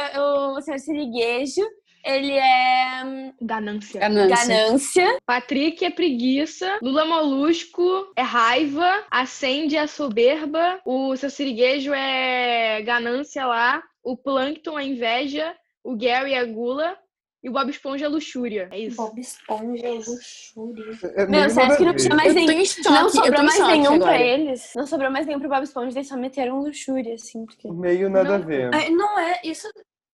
o 0.56 0.61
senhor 0.62 0.78
Siriguejo, 0.78 1.62
ele 2.04 2.32
é 2.32 3.02
hum, 3.04 3.32
Ganância. 3.40 4.00
Ganância. 4.00 4.37
ganância. 4.47 5.18
Patrick 5.26 5.85
é 5.85 5.90
preguiça. 5.90 6.78
Lula 6.82 7.04
Molusco 7.04 8.12
é 8.16 8.23
raiva. 8.23 9.04
Acende 9.11 9.76
é 9.76 9.87
soberba. 9.87 10.80
O 10.85 11.16
seu 11.16 11.30
siriguejo 11.30 11.92
é 11.94 12.82
ganância 12.82 13.47
lá. 13.47 13.82
O 14.02 14.16
Plankton 14.16 14.78
é 14.78 14.85
inveja. 14.85 15.54
O 15.85 15.97
Gary 15.97 16.35
é 16.35 16.44
gula. 16.44 16.97
E 17.44 17.49
o 17.49 17.52
Bob 17.52 17.68
Esponja 17.71 18.04
é 18.06 18.09
luxúria. 18.09 18.68
É 18.71 18.78
isso. 18.78 18.97
Bob 18.97 19.21
Esponja, 19.21 19.88
luxúria. 19.90 20.85
É 21.16 21.23
Meu, 21.26 21.40
meio 21.40 21.50
você 21.50 21.61
acha 21.61 21.76
que 21.76 21.82
a 21.82 21.87
não 21.87 21.97
tinha 21.97 22.14
mais 22.14 22.28
Eu 22.28 22.35
tô 22.35 22.47
nenhum. 22.47 22.61
em 22.61 22.64
choque, 22.64 22.88
Não 22.88 23.09
sobrou 23.09 23.42
mais 23.42 23.59
nenhum 23.66 23.99
pra 23.99 24.09
agora. 24.11 24.23
eles. 24.23 24.73
Não 24.76 24.87
sobrou 24.87 25.11
mais 25.11 25.26
nenhum 25.26 25.40
pro 25.40 25.49
Bob 25.49 25.64
Esponja, 25.64 25.99
eles 25.99 26.06
só 26.09 26.16
meteram 26.16 26.61
luxúria, 26.61 27.14
assim. 27.14 27.44
Porque... 27.44 27.68
Meio 27.73 28.09
nada 28.09 28.37
a 28.37 28.38
Não. 28.38 28.47
ver. 28.47 28.71
Ai, 28.73 28.90
Não 28.90 29.18
é 29.18 29.40
isso. 29.42 29.68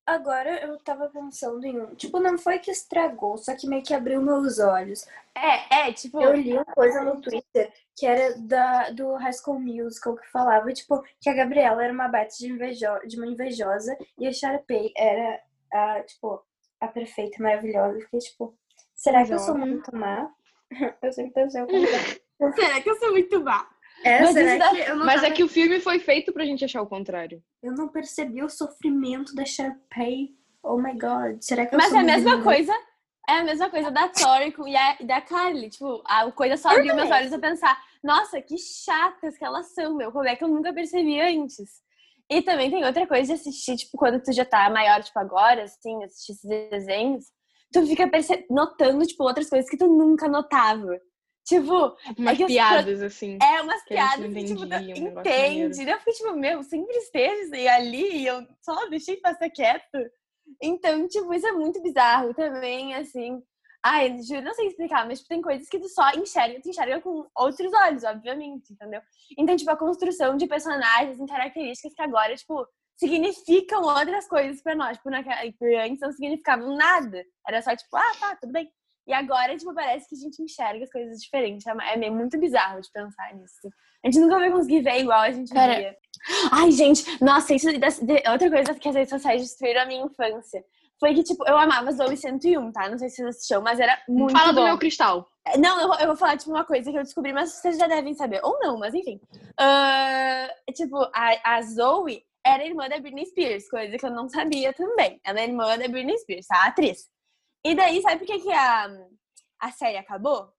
Agora 0.08 0.64
eu 0.64 0.78
tava 0.78 1.08
pensando 1.08 1.64
em 1.64 1.80
um. 1.80 1.94
Tipo, 1.94 2.18
não 2.18 2.38
foi 2.38 2.58
que 2.58 2.70
estragou, 2.70 3.36
só 3.36 3.54
que 3.54 3.68
meio 3.68 3.82
que 3.82 3.94
abriu 3.94 4.20
meus 4.22 4.58
olhos. 4.58 5.06
É, 5.34 5.88
é, 5.88 5.92
tipo. 5.92 6.20
Eu 6.20 6.34
li 6.34 6.54
uma 6.54 6.64
coisa 6.64 7.02
no 7.02 7.20
Twitter 7.20 7.72
que 7.96 8.06
era 8.06 8.38
da, 8.38 8.90
do 8.90 9.14
High 9.14 9.32
School 9.32 9.60
Musical 9.60 10.16
que 10.16 10.30
falava, 10.30 10.72
tipo, 10.72 11.02
que 11.20 11.28
a 11.28 11.34
Gabriela 11.34 11.82
era 11.82 11.92
uma 11.92 12.08
bate 12.08 12.38
de, 12.38 12.48
invejo, 12.48 12.86
de 13.06 13.16
uma 13.16 13.26
invejosa 13.26 13.96
e 14.18 14.26
a 14.26 14.32
Sharpay 14.32 14.92
era 14.96 15.40
a, 15.72 16.00
tipo, 16.02 16.42
a 16.80 16.88
perfeita, 16.88 17.42
maravilhosa. 17.42 17.98
Eu 17.98 18.02
fiquei, 18.02 18.20
tipo, 18.20 18.54
será 18.94 19.24
que 19.24 19.32
eu 19.32 19.38
sou 19.38 19.58
muito 19.58 19.94
má? 19.94 20.30
eu 21.02 21.12
sempre 21.12 21.32
pensei, 21.32 21.60
eu 21.60 21.66
Será 22.54 22.80
que 22.80 22.88
eu 22.88 22.96
sou 22.98 23.10
muito 23.10 23.42
má? 23.42 23.68
É, 24.04 24.20
Mas 24.20 24.32
será 24.32 24.70
que 24.70 24.94
não, 24.94 25.10
é 25.10 25.30
que 25.30 25.42
o 25.42 25.48
filme 25.48 25.80
foi 25.80 25.98
feito 25.98 26.32
pra 26.32 26.44
gente 26.44 26.64
achar 26.64 26.82
o 26.82 26.86
contrário. 26.86 27.42
eu 27.62 27.72
não 27.72 27.88
percebi 27.88 28.42
o 28.42 28.48
sofrimento 28.48 29.34
da 29.34 29.44
Sharpay? 29.44 30.30
Oh 30.62 30.76
my 30.76 30.92
god, 30.92 31.40
será 31.40 31.66
que 31.66 31.74
eu 31.74 31.78
Mas 31.78 31.92
é 31.92 31.98
a 31.98 32.02
mesma 32.02 32.42
coisa. 32.42 32.72
É 33.28 33.32
a 33.32 33.44
mesma 33.44 33.68
coisa 33.68 33.90
da 33.90 34.08
Tori 34.08 34.54
e, 34.66 34.76
a, 34.76 34.96
da 35.02 35.20
Carly. 35.20 35.68
Tipo, 35.68 36.02
a 36.06 36.30
coisa 36.32 36.56
só 36.56 36.70
abriu 36.70 36.94
meus 36.94 37.10
olhos 37.10 37.32
a 37.32 37.38
pensar, 37.38 37.78
nossa, 38.02 38.40
que 38.40 38.56
chatas 38.56 39.36
que 39.36 39.44
elas 39.44 39.74
são, 39.74 39.96
meu. 39.96 40.10
Como 40.10 40.26
é 40.26 40.34
que 40.34 40.42
eu 40.42 40.48
nunca 40.48 40.72
percebi 40.72 41.20
antes? 41.20 41.82
E 42.30 42.42
também 42.42 42.70
tem 42.70 42.84
outra 42.84 43.06
coisa 43.06 43.26
de 43.26 43.40
assistir, 43.40 43.76
tipo, 43.76 43.96
quando 43.96 44.22
tu 44.22 44.32
já 44.32 44.44
tá 44.44 44.68
maior, 44.70 45.02
tipo, 45.02 45.18
agora, 45.18 45.64
assim, 45.64 46.04
assistir 46.04 46.32
esses 46.32 46.70
desenhos, 46.70 47.24
tu 47.72 47.86
fica 47.86 48.10
notando, 48.50 49.06
tipo, 49.06 49.24
outras 49.24 49.48
coisas 49.48 49.68
que 49.68 49.78
tu 49.78 49.86
nunca 49.86 50.28
notava. 50.28 50.98
Tipo, 51.48 51.96
Umas 52.18 52.38
as 52.38 52.46
piadas, 52.46 53.02
assim. 53.02 53.38
é 53.42 53.62
umas 53.62 53.82
piadas 53.84 54.32
que, 54.32 54.44
tipo, 54.44 54.60
um 54.60 54.66
negócio 54.66 55.08
entende. 55.08 55.90
Eu 55.90 55.98
fiquei, 55.98 56.12
tipo, 56.12 56.32
meu, 56.34 56.62
sempre 56.62 56.94
esteve 56.98 57.66
ali 57.66 58.18
e 58.18 58.26
eu 58.26 58.46
só 58.60 58.86
deixei 58.90 59.16
passar 59.16 59.48
quieto. 59.48 59.98
Então, 60.62 61.08
tipo, 61.08 61.32
isso 61.32 61.46
é 61.46 61.52
muito 61.52 61.82
bizarro 61.82 62.34
também, 62.34 62.94
assim. 62.94 63.42
Ai, 63.82 64.20
juro, 64.22 64.42
não 64.42 64.52
sei 64.52 64.66
explicar, 64.66 65.06
mas 65.06 65.20
tipo, 65.20 65.28
tem 65.30 65.40
coisas 65.40 65.68
que 65.68 65.78
tu 65.78 65.88
só 65.88 66.10
enxerga, 66.10 66.60
tu 66.60 66.68
enxerga 66.68 67.00
com 67.00 67.26
outros 67.34 67.72
olhos, 67.72 68.04
obviamente, 68.04 68.72
entendeu? 68.72 69.00
Então, 69.38 69.56
tipo, 69.56 69.70
a 69.70 69.76
construção 69.76 70.36
de 70.36 70.46
personagens, 70.46 71.18
em 71.18 71.26
características 71.26 71.94
que 71.94 72.02
agora, 72.02 72.34
tipo, 72.34 72.66
significam 72.98 73.82
outras 73.82 74.28
coisas 74.28 74.60
pra 74.60 74.74
nós. 74.74 74.98
Tipo, 74.98 75.10
naquela, 75.10 75.40
antes 75.84 76.00
não 76.00 76.12
significavam 76.12 76.76
nada. 76.76 77.24
Era 77.46 77.62
só, 77.62 77.74
tipo, 77.74 77.96
ah, 77.96 78.12
tá, 78.20 78.36
tudo 78.36 78.52
bem. 78.52 78.70
E 79.08 79.12
agora, 79.14 79.56
tipo, 79.56 79.72
parece 79.74 80.06
que 80.08 80.14
a 80.14 80.18
gente 80.18 80.42
enxerga 80.42 80.84
as 80.84 80.90
coisas 80.92 81.18
diferentes. 81.20 81.66
É 81.66 81.96
meio 81.96 82.12
muito 82.12 82.38
bizarro 82.38 82.80
de 82.80 82.90
pensar 82.92 83.34
nisso. 83.34 83.68
A 84.04 84.06
gente 84.08 84.20
nunca 84.20 84.38
vai 84.38 84.50
conseguir 84.50 84.80
ver 84.82 85.00
igual 85.00 85.20
a 85.20 85.30
gente 85.30 85.52
Cara- 85.52 85.74
via. 85.76 85.96
Ai, 86.52 86.70
gente, 86.70 87.04
nossa, 87.24 87.54
isso 87.54 87.76
das- 87.80 87.98
de- 87.98 88.22
outra 88.30 88.50
coisa 88.50 88.74
que 88.74 88.88
as 88.88 88.94
redes 88.94 89.10
sociais 89.10 89.40
destruíram 89.40 89.80
a 89.82 89.86
minha 89.86 90.04
infância. 90.04 90.62
Foi 91.00 91.14
que, 91.14 91.22
tipo, 91.22 91.42
eu 91.48 91.56
amava 91.56 91.90
Zoe 91.92 92.16
101, 92.16 92.70
tá? 92.72 92.88
Não 92.90 92.98
sei 92.98 93.08
se 93.08 93.16
vocês 93.16 93.28
assistiam, 93.28 93.62
mas 93.62 93.78
era 93.80 93.96
muito 94.08 94.32
Fala 94.36 94.52
do 94.52 94.56
bom. 94.60 94.64
meu 94.66 94.78
cristal. 94.78 95.26
Não, 95.58 95.80
eu 95.80 95.86
vou, 95.88 95.96
eu 96.00 96.06
vou 96.08 96.16
falar, 96.16 96.36
tipo, 96.36 96.50
uma 96.50 96.64
coisa 96.64 96.90
que 96.90 96.98
eu 96.98 97.02
descobri, 97.02 97.32
mas 97.32 97.52
vocês 97.52 97.78
já 97.78 97.86
devem 97.86 98.14
saber. 98.14 98.40
Ou 98.44 98.58
não, 98.60 98.78
mas 98.78 98.92
enfim. 98.94 99.18
Ah, 99.58 100.48
tipo, 100.74 100.96
a, 101.14 101.56
a 101.56 101.62
Zoe 101.62 102.22
era 102.44 102.64
irmã 102.66 102.88
da 102.88 102.98
Britney 102.98 103.26
Spears, 103.26 103.68
coisa 103.70 103.96
que 103.96 104.04
eu 104.04 104.10
não 104.10 104.28
sabia 104.28 104.72
também. 104.72 105.20
Ela 105.24 105.40
é 105.40 105.44
irmã 105.44 105.78
da 105.78 105.88
Britney 105.88 106.18
Spears, 106.18 106.46
tá? 106.46 106.64
A 106.64 106.66
atriz. 106.66 107.06
E 107.64 107.74
daí, 107.74 108.00
sabe 108.02 108.18
por 108.18 108.26
que, 108.26 108.40
que 108.40 108.52
a, 108.52 108.88
a 109.60 109.70
série 109.72 109.96
acabou? 109.96 110.52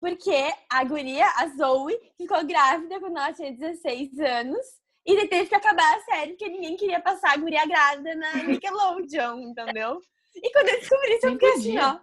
Porque 0.00 0.52
a 0.70 0.84
guria, 0.84 1.26
a 1.36 1.46
Zoe, 1.48 1.96
ficou 2.16 2.44
grávida 2.44 2.98
quando 2.98 3.16
ela 3.16 3.32
tinha 3.32 3.52
16 3.52 4.18
anos. 4.18 4.66
E 5.06 5.16
daí 5.16 5.28
teve 5.28 5.48
que 5.48 5.54
acabar 5.54 5.96
a 5.96 6.00
série, 6.00 6.32
porque 6.32 6.48
ninguém 6.48 6.76
queria 6.76 7.00
passar 7.00 7.32
a 7.32 7.36
guria 7.36 7.66
grávida 7.66 8.14
na 8.14 8.34
Nickelodeon, 8.44 9.40
entendeu? 9.40 10.00
E 10.34 10.50
quando 10.52 10.68
eu 10.68 10.78
descobri 10.80 11.14
isso, 11.16 11.26
eu 11.26 11.32
fiquei 11.32 11.52
assim, 11.52 11.78
ó. 11.78 11.98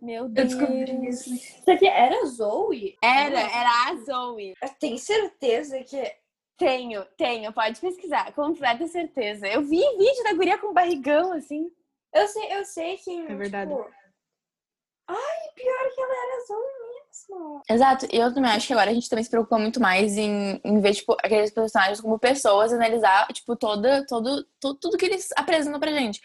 Meu 0.00 0.24
Eu 0.24 0.28
Deus. 0.28 0.48
descobri 0.54 1.08
isso. 1.08 1.34
Isso 1.34 1.70
aqui 1.70 1.86
era 1.88 2.24
Zoe? 2.26 2.96
Era, 3.02 3.40
era 3.40 3.70
a 3.88 3.96
Zoe. 3.96 4.54
Eu 4.62 4.68
tenho 4.78 4.98
certeza 4.98 5.82
que. 5.84 6.00
Tenho, 6.56 7.04
tenho, 7.16 7.52
pode 7.52 7.80
pesquisar, 7.80 8.32
completa 8.32 8.86
certeza. 8.88 9.46
Eu 9.46 9.62
vi 9.62 9.78
vídeo 9.96 10.24
da 10.24 10.32
guria 10.32 10.58
com 10.58 10.72
barrigão, 10.72 11.32
assim. 11.32 11.70
Eu 12.14 12.26
sei, 12.26 12.52
eu 12.52 12.64
sei 12.64 12.96
que. 12.96 13.26
É 13.26 13.34
verdade. 13.34 13.70
Tipo... 13.70 13.88
Ai, 15.08 15.48
pior 15.54 15.94
que 15.94 16.00
ela 16.00 16.12
era 16.12 16.46
Zoe 16.46 16.88
mesmo. 17.28 17.62
Exato, 17.68 18.06
e 18.12 18.16
eu 18.18 18.32
também 18.34 18.50
acho 18.50 18.66
que 18.66 18.72
agora 18.74 18.90
a 18.90 18.94
gente 18.94 19.08
também 19.08 19.24
se 19.24 19.30
preocupa 19.30 19.58
muito 19.58 19.80
mais 19.80 20.18
em, 20.18 20.60
em 20.62 20.80
ver, 20.80 20.94
tipo, 20.94 21.14
aqueles 21.22 21.50
personagens 21.50 22.00
como 22.00 22.18
pessoas, 22.18 22.72
analisar, 22.74 23.26
tipo, 23.28 23.56
toda, 23.56 24.06
todo, 24.06 24.44
todo, 24.60 24.78
tudo 24.78 24.98
que 24.98 25.06
eles 25.06 25.30
apresentam 25.34 25.80
pra 25.80 25.92
gente. 25.92 26.20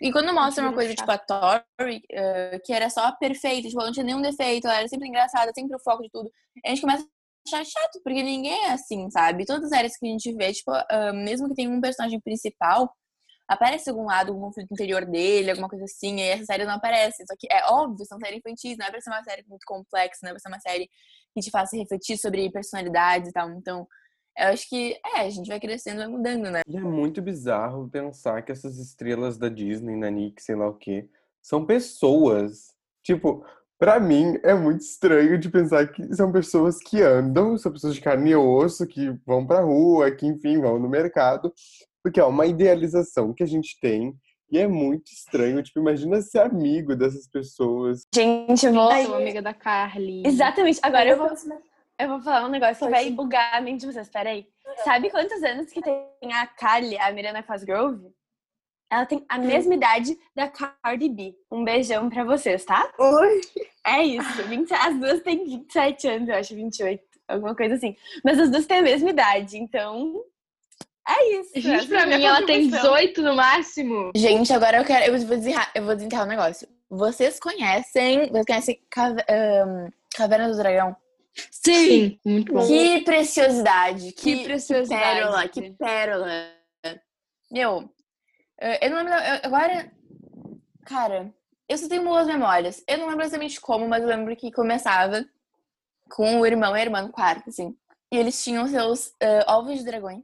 E 0.00 0.10
quando 0.10 0.32
mostra 0.32 0.64
uma 0.64 0.72
coisa, 0.72 0.94
tipo, 0.94 1.10
a 1.10 1.18
Tori, 1.18 2.02
eh, 2.10 2.58
que 2.64 2.72
era 2.72 2.88
só 2.88 3.12
perfeita, 3.12 3.68
tipo, 3.68 3.78
ela 3.80 3.88
não 3.88 3.92
tinha 3.92 4.04
nenhum 4.04 4.22
defeito, 4.22 4.66
ela 4.66 4.78
era 4.78 4.88
sempre 4.88 5.08
engraçada, 5.08 5.52
sempre 5.54 5.76
o 5.76 5.80
foco 5.80 6.02
de 6.02 6.10
tudo, 6.10 6.30
a 6.64 6.70
gente 6.70 6.80
começa 6.80 7.04
a 7.04 7.06
achar 7.58 7.64
chato, 7.64 8.00
porque 8.02 8.22
ninguém 8.22 8.64
é 8.64 8.72
assim, 8.72 9.10
sabe? 9.10 9.44
Todas 9.44 9.64
as 9.64 9.70
séries 9.70 9.96
que 9.96 10.06
a 10.06 10.08
gente 10.08 10.32
vê, 10.32 10.52
tipo, 10.52 10.72
ah, 10.72 11.12
mesmo 11.12 11.48
que 11.48 11.54
tenha 11.54 11.70
um 11.70 11.80
personagem 11.80 12.18
principal, 12.20 12.92
aparece 13.52 13.90
algum 13.90 14.04
lado, 14.04 14.32
algum 14.32 14.42
conflito 14.42 14.72
interior 14.72 15.04
dele, 15.04 15.50
alguma 15.50 15.68
coisa 15.68 15.84
assim, 15.84 16.16
e 16.20 16.22
essa 16.22 16.44
série 16.44 16.64
não 16.64 16.74
aparece. 16.74 17.24
Só 17.26 17.34
que 17.38 17.46
é 17.50 17.64
óbvio, 17.70 18.04
são 18.06 18.18
séries 18.18 18.38
infantis, 18.38 18.76
não 18.78 18.86
é 18.86 18.90
pra 18.90 19.00
ser 19.00 19.10
uma 19.10 19.22
série 19.22 19.44
muito 19.48 19.64
complexa, 19.66 20.20
não 20.22 20.30
é 20.30 20.32
pra 20.32 20.40
ser 20.40 20.48
uma 20.48 20.60
série 20.60 20.88
que 21.34 21.40
te 21.40 21.50
faça 21.50 21.76
refletir 21.76 22.18
sobre 22.18 22.50
personalidades 22.50 23.30
e 23.30 23.32
tal. 23.32 23.50
Então, 23.50 23.86
eu 24.38 24.48
acho 24.48 24.68
que, 24.68 24.98
é, 25.14 25.20
a 25.20 25.30
gente 25.30 25.48
vai 25.48 25.60
crescendo, 25.60 25.98
vai 25.98 26.08
mudando, 26.08 26.50
né? 26.50 26.60
E 26.66 26.76
é 26.76 26.80
muito 26.80 27.20
bizarro 27.20 27.88
pensar 27.88 28.42
que 28.42 28.52
essas 28.52 28.78
estrelas 28.78 29.36
da 29.36 29.48
Disney, 29.48 29.96
na 29.96 30.10
Nick, 30.10 30.42
sei 30.42 30.56
lá 30.56 30.68
o 30.68 30.74
quê, 30.74 31.08
são 31.42 31.66
pessoas. 31.66 32.72
Tipo, 33.02 33.44
pra 33.78 34.00
mim 34.00 34.38
é 34.42 34.54
muito 34.54 34.80
estranho 34.80 35.38
de 35.38 35.50
pensar 35.50 35.86
que 35.88 36.14
são 36.14 36.32
pessoas 36.32 36.78
que 36.78 37.02
andam, 37.02 37.58
são 37.58 37.72
pessoas 37.72 37.94
de 37.94 38.00
carne 38.00 38.30
e 38.30 38.36
osso, 38.36 38.86
que 38.86 39.10
vão 39.26 39.46
pra 39.46 39.60
rua, 39.60 40.10
que 40.10 40.26
enfim, 40.26 40.60
vão 40.60 40.78
no 40.78 40.88
mercado. 40.88 41.52
Porque 42.02 42.20
é 42.20 42.24
uma 42.24 42.46
idealização 42.46 43.32
que 43.32 43.42
a 43.42 43.46
gente 43.46 43.78
tem 43.80 44.14
e 44.50 44.58
é 44.58 44.66
muito 44.66 45.10
estranho. 45.12 45.62
Tipo, 45.62 45.80
imagina 45.80 46.20
ser 46.20 46.40
amigo 46.40 46.94
dessas 46.94 47.26
pessoas. 47.26 48.02
Gente, 48.14 48.66
eu 48.66 48.72
vou. 48.72 48.90
Ai, 48.90 49.06
Sou 49.06 49.14
amiga 49.14 49.40
da 49.40 49.54
Carly. 49.54 50.22
Exatamente, 50.26 50.80
agora 50.82 51.08
eu 51.08 51.16
vou, 51.16 51.30
eu 51.98 52.08
vou 52.08 52.20
falar 52.20 52.46
um 52.46 52.50
negócio 52.50 52.84
que 52.84 52.90
vai 52.90 53.10
bugar 53.10 53.54
a 53.54 53.60
mente 53.60 53.80
de 53.80 53.86
vocês. 53.86 54.08
Peraí. 54.08 54.46
Sabe 54.84 55.10
quantos 55.10 55.42
anos 55.42 55.72
que 55.72 55.80
tem 55.80 56.32
a 56.32 56.46
Carly, 56.46 56.98
a 56.98 57.10
Miranda 57.12 57.42
Cosgrove? 57.42 58.12
Ela 58.90 59.06
tem 59.06 59.24
a 59.26 59.38
mesma 59.38 59.74
idade 59.74 60.18
da 60.34 60.48
Cardi 60.48 61.08
B. 61.08 61.34
Um 61.50 61.64
beijão 61.64 62.10
pra 62.10 62.24
vocês, 62.24 62.62
tá? 62.62 62.92
Oi. 62.98 63.40
É 63.86 64.02
isso. 64.02 64.42
20 64.42 64.70
as 64.74 64.98
duas 64.98 65.22
têm 65.22 65.46
27 65.46 66.08
anos, 66.08 66.28
eu 66.28 66.34
acho, 66.34 66.54
28. 66.54 67.02
Alguma 67.26 67.56
coisa 67.56 67.76
assim. 67.76 67.96
Mas 68.22 68.38
as 68.38 68.50
duas 68.50 68.66
têm 68.66 68.80
a 68.80 68.82
mesma 68.82 69.08
idade, 69.08 69.56
então. 69.56 70.22
É 71.08 71.32
isso. 71.40 71.50
Gente, 71.56 71.84
é 71.84 71.86
pra 71.88 72.06
mim, 72.06 72.24
ela 72.24 72.46
tem 72.46 72.62
contribuição. 72.70 72.94
18 72.94 73.22
no 73.22 73.34
máximo. 73.34 74.12
Gente, 74.14 74.52
agora 74.52 74.78
eu 74.78 74.84
quero. 74.84 75.06
Eu 75.12 75.18
vou 75.18 75.36
desenterrar, 75.36 75.70
eu 75.74 75.84
vou 75.84 75.94
desenterrar 75.96 76.24
um 76.26 76.28
negócio. 76.28 76.68
Vocês 76.88 77.40
conhecem. 77.40 78.28
Vocês 78.30 78.46
conhecem 78.46 78.80
Cave- 78.90 79.24
ahn, 79.28 79.88
Caverna 80.14 80.48
do 80.50 80.56
Dragão? 80.56 80.94
Sim. 81.50 82.18
Muito 82.24 82.52
bom. 82.52 82.66
Que 82.66 83.00
preciosidade! 83.02 84.12
Que, 84.12 84.36
Que 84.38 84.44
preciosidade. 84.44 85.02
pérola! 85.02 85.48
Que 85.48 85.70
pérola! 85.72 86.50
Meu, 87.50 87.88
eh, 88.60 88.86
eu 88.86 88.90
não 88.90 88.98
lembro. 88.98 89.14
eu- 89.14 89.40
Agora. 89.44 89.90
Cara, 90.84 91.32
eu 91.68 91.78
só 91.78 91.88
tenho 91.88 92.04
boas 92.04 92.26
memórias. 92.26 92.82
Eu 92.86 92.98
não 92.98 93.08
lembro 93.08 93.22
exatamente 93.24 93.60
como, 93.60 93.88
mas 93.88 94.02
eu 94.02 94.08
lembro 94.08 94.34
que 94.36 94.50
começava 94.52 95.24
com 96.10 96.40
o 96.40 96.46
irmão 96.46 96.76
e 96.76 96.80
a 96.80 96.82
irmã 96.84 97.02
no 97.02 97.10
quarto, 97.12 97.48
assim. 97.48 97.74
E 98.12 98.16
eles 98.18 98.42
tinham 98.42 98.66
seus 98.68 99.12
eh, 99.20 99.44
ovos 99.48 99.78
de 99.78 99.84
dragões 99.84 100.22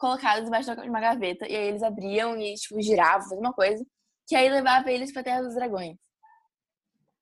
colocados 0.00 0.44
debaixo 0.44 0.74
de 0.74 0.88
uma 0.88 1.00
gaveta. 1.00 1.46
E 1.46 1.54
aí 1.54 1.68
eles 1.68 1.82
abriam 1.82 2.36
e, 2.40 2.54
tipo, 2.54 2.80
giravam, 2.80 3.22
faziam 3.22 3.40
uma 3.40 3.52
coisa. 3.52 3.84
Que 4.26 4.34
aí 4.34 4.48
levava 4.48 4.90
eles 4.90 5.12
pra 5.12 5.22
Terra 5.22 5.42
dos 5.42 5.54
Dragões. 5.54 5.96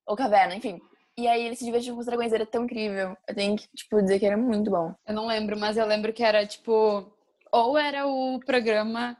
Ou 0.06 0.16
caverna, 0.16 0.54
enfim. 0.54 0.80
E 1.18 1.26
aí 1.26 1.42
eles 1.42 1.58
se 1.58 1.64
divertiam 1.64 1.94
com 1.94 2.00
os 2.00 2.06
dragões, 2.06 2.32
era 2.32 2.46
tão 2.46 2.64
incrível. 2.64 3.16
Eu 3.26 3.34
tenho 3.34 3.56
que, 3.56 3.68
tipo, 3.74 4.00
dizer 4.00 4.20
que 4.20 4.26
era 4.26 4.36
muito 4.36 4.70
bom. 4.70 4.94
Eu 5.06 5.14
não 5.14 5.26
lembro, 5.26 5.58
mas 5.58 5.76
eu 5.76 5.84
lembro 5.84 6.12
que 6.12 6.22
era 6.22 6.46
tipo. 6.46 7.12
Ou 7.52 7.76
era 7.76 8.06
o 8.06 8.38
programa 8.40 9.16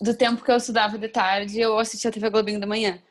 do 0.00 0.16
tempo 0.16 0.44
que 0.44 0.50
eu 0.50 0.56
estudava 0.56 0.96
de 0.96 1.08
tarde, 1.08 1.64
ou 1.66 1.78
assistia 1.78 2.10
a 2.10 2.12
TV 2.12 2.30
Globinho 2.30 2.60
da 2.60 2.66
manhã. 2.66 3.02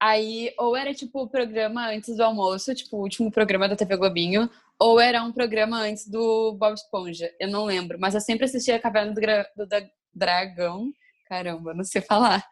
Aí, 0.00 0.54
ou 0.58 0.76
era 0.76 0.94
tipo 0.94 1.22
o 1.22 1.28
programa 1.28 1.88
antes 1.88 2.16
do 2.16 2.22
almoço, 2.22 2.74
tipo 2.74 2.96
o 2.96 3.00
último 3.00 3.30
programa 3.30 3.68
da 3.68 3.76
TV 3.76 3.96
Globinho, 3.96 4.48
ou 4.86 5.00
era 5.00 5.22
um 5.22 5.32
programa 5.32 5.78
antes 5.80 6.06
do 6.08 6.52
Bob 6.58 6.74
Esponja. 6.74 7.30
Eu 7.40 7.48
não 7.48 7.64
lembro, 7.64 7.98
mas 7.98 8.14
eu 8.14 8.20
sempre 8.20 8.44
assistia 8.44 8.76
a 8.76 8.78
Caverna 8.80 9.12
do, 9.14 9.20
Gra- 9.20 9.48
do 9.56 9.66
da- 9.66 9.88
Dragão. 10.14 10.92
Caramba, 11.26 11.72
não 11.72 11.84
sei 11.84 12.02
falar. 12.02 12.44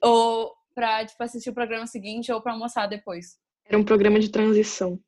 Ou 0.00 0.52
pra, 0.74 1.04
tipo, 1.06 1.22
assistir 1.22 1.48
o 1.50 1.54
programa 1.54 1.86
seguinte 1.86 2.30
ou 2.30 2.40
pra 2.40 2.52
almoçar 2.52 2.86
depois. 2.86 3.38
Era 3.66 3.78
um 3.78 3.84
programa 3.84 4.18
de 4.20 4.28
transição. 4.28 4.98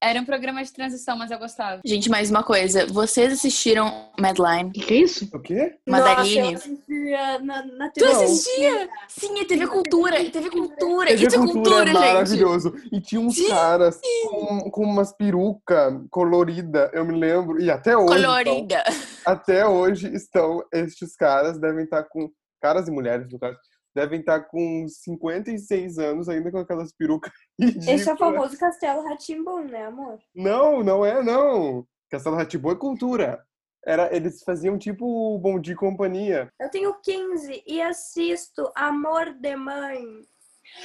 Era 0.00 0.20
um 0.20 0.24
programa 0.24 0.62
de 0.62 0.72
transição, 0.72 1.18
mas 1.18 1.32
eu 1.32 1.38
gostava. 1.40 1.80
Gente, 1.84 2.08
mais 2.08 2.30
uma 2.30 2.44
coisa. 2.44 2.86
Vocês 2.86 3.32
assistiram 3.32 4.10
Madline? 4.16 4.68
O 4.68 4.72
que, 4.72 4.94
é 4.94 4.96
isso? 4.98 5.28
O 5.34 5.40
quê? 5.40 5.76
Madaline? 5.88 6.52
Nossa, 6.52 6.68
eu 6.68 6.72
assistia 6.72 7.38
na, 7.40 7.66
na 7.66 7.88
Tu 7.90 7.94
TV. 7.94 8.12
assistia? 8.12 8.88
Sim, 9.08 9.40
é 9.40 9.44
TV 9.44 9.66
Cultura. 9.66 10.20
É 10.20 10.30
TV 10.30 10.50
Cultura. 10.50 11.08
TV 11.08 11.26
é 11.26 11.38
cultura, 11.38 11.82
é 11.82 11.86
gente. 11.86 11.94
maravilhoso. 11.98 12.74
E 12.92 13.00
tinha 13.00 13.20
uns 13.20 13.44
caras 13.48 14.00
com, 14.28 14.70
com 14.70 14.84
umas 14.84 15.12
peruca 15.12 16.00
colorida, 16.10 16.88
eu 16.94 17.04
me 17.04 17.18
lembro. 17.18 17.60
E 17.60 17.68
até 17.68 17.96
hoje. 17.96 18.22
Colorida. 18.22 18.84
até 19.26 19.66
hoje 19.66 20.14
estão 20.14 20.62
estes 20.72 21.16
caras, 21.16 21.58
devem 21.60 21.82
estar 21.82 22.04
com. 22.04 22.30
Caras 22.60 22.88
e 22.88 22.90
mulheres, 22.90 23.30
no 23.30 23.38
caso, 23.38 23.56
devem 23.98 24.20
estar 24.20 24.40
com 24.44 24.86
56 24.86 25.98
anos 25.98 26.28
ainda 26.28 26.52
com 26.52 26.58
aquelas 26.58 26.92
perucas 26.92 27.32
ridículas. 27.58 27.88
Esse 27.88 28.08
é 28.08 28.14
o 28.14 28.16
famoso 28.16 28.56
Castelo 28.56 29.02
Ratimbum, 29.02 29.64
né, 29.64 29.86
amor? 29.86 30.18
Não, 30.34 30.84
não 30.84 31.04
é, 31.04 31.22
não. 31.22 31.84
Castelo 32.08 32.36
Rá-Tim-Bum 32.36 32.70
é 32.70 32.76
cultura. 32.76 33.44
Era, 33.84 34.14
eles 34.14 34.42
faziam 34.42 34.78
tipo 34.78 35.38
Bom 35.38 35.58
Dia 35.60 35.74
e 35.74 35.76
Companhia. 35.76 36.48
Eu 36.60 36.70
tenho 36.70 36.94
15 37.02 37.62
e 37.66 37.82
assisto 37.82 38.70
Amor 38.74 39.32
de 39.32 39.56
Mãe. 39.56 40.04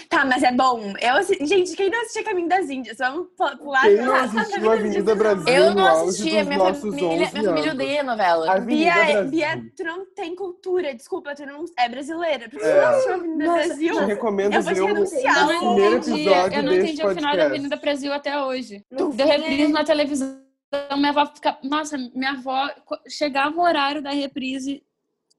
Tá, 0.10 0.26
mas 0.26 0.44
é 0.44 0.52
bom. 0.52 0.94
Eu 1.00 1.46
Gente, 1.48 1.76
quem 1.76 1.90
não 1.90 2.00
assistia 2.02 2.24
Caminho 2.24 2.48
das 2.50 2.70
Índias? 2.70 2.98
Vamos 2.98 3.28
pu- 3.38 3.58
pular 3.58 3.84
Quem 3.84 3.98
não 3.98 4.16
assistiu 4.16 4.72
Avenida 4.72 5.16
Brasil 5.16 5.48
Eu 5.54 5.74
não 5.76 5.86
assistia. 6.08 6.44
Minha 6.44 6.74
família, 6.74 7.08
11 7.08 7.18
minha 7.18 7.30
família 7.30 7.72
odeia 7.74 8.02
a 8.02 8.04
novela. 8.04 8.52
Avenida 8.54 8.94
Bia, 8.94 9.06
Brasil. 9.06 9.32
Bia, 9.32 9.64
tu 9.78 9.84
não 9.84 10.06
tem 10.14 10.36
cultura. 10.36 10.94
Desculpa, 10.94 11.36
tu 11.36 11.46
não 11.46 11.66
é 11.78 11.90
brasileira. 11.90 12.50
Porque 12.50 12.58
tu 12.64 12.66
É. 12.66 12.82
não 12.82 12.90
assistiu 12.90 13.12
a 13.12 13.16
Avenida 13.16 13.46
Nossa, 13.46 13.68
Brasil. 13.68 13.94
Te 13.94 14.06
recomendo 14.06 14.54
Eu 14.54 14.62
vou 14.62 14.74
te 14.74 14.76
ver 14.76 14.82
o, 14.82 14.88
denunciar. 14.94 15.48
o 15.48 15.52
Eu 15.52 15.62
não 15.74 15.94
entendi, 15.98 16.26
eu 16.28 16.64
não 16.64 16.74
entendi 16.74 17.06
o 17.06 17.16
final 17.16 17.38
da. 17.38 17.46
Avenida 17.46 17.76
Brasil 17.76 18.14
até 18.14 18.42
hoje. 18.42 18.86
No 18.92 19.10
Deu 19.14 19.28
reprise 19.28 19.72
na 19.72 19.84
televisão. 19.84 20.44
Minha 20.98 21.10
avó 21.10 21.26
ficava. 21.28 21.60
Nossa, 21.64 21.98
minha 21.98 22.32
avó 22.32 22.68
chegava 23.08 23.56
o 23.56 23.62
horário 23.62 24.02
da 24.02 24.10
reprise, 24.10 24.82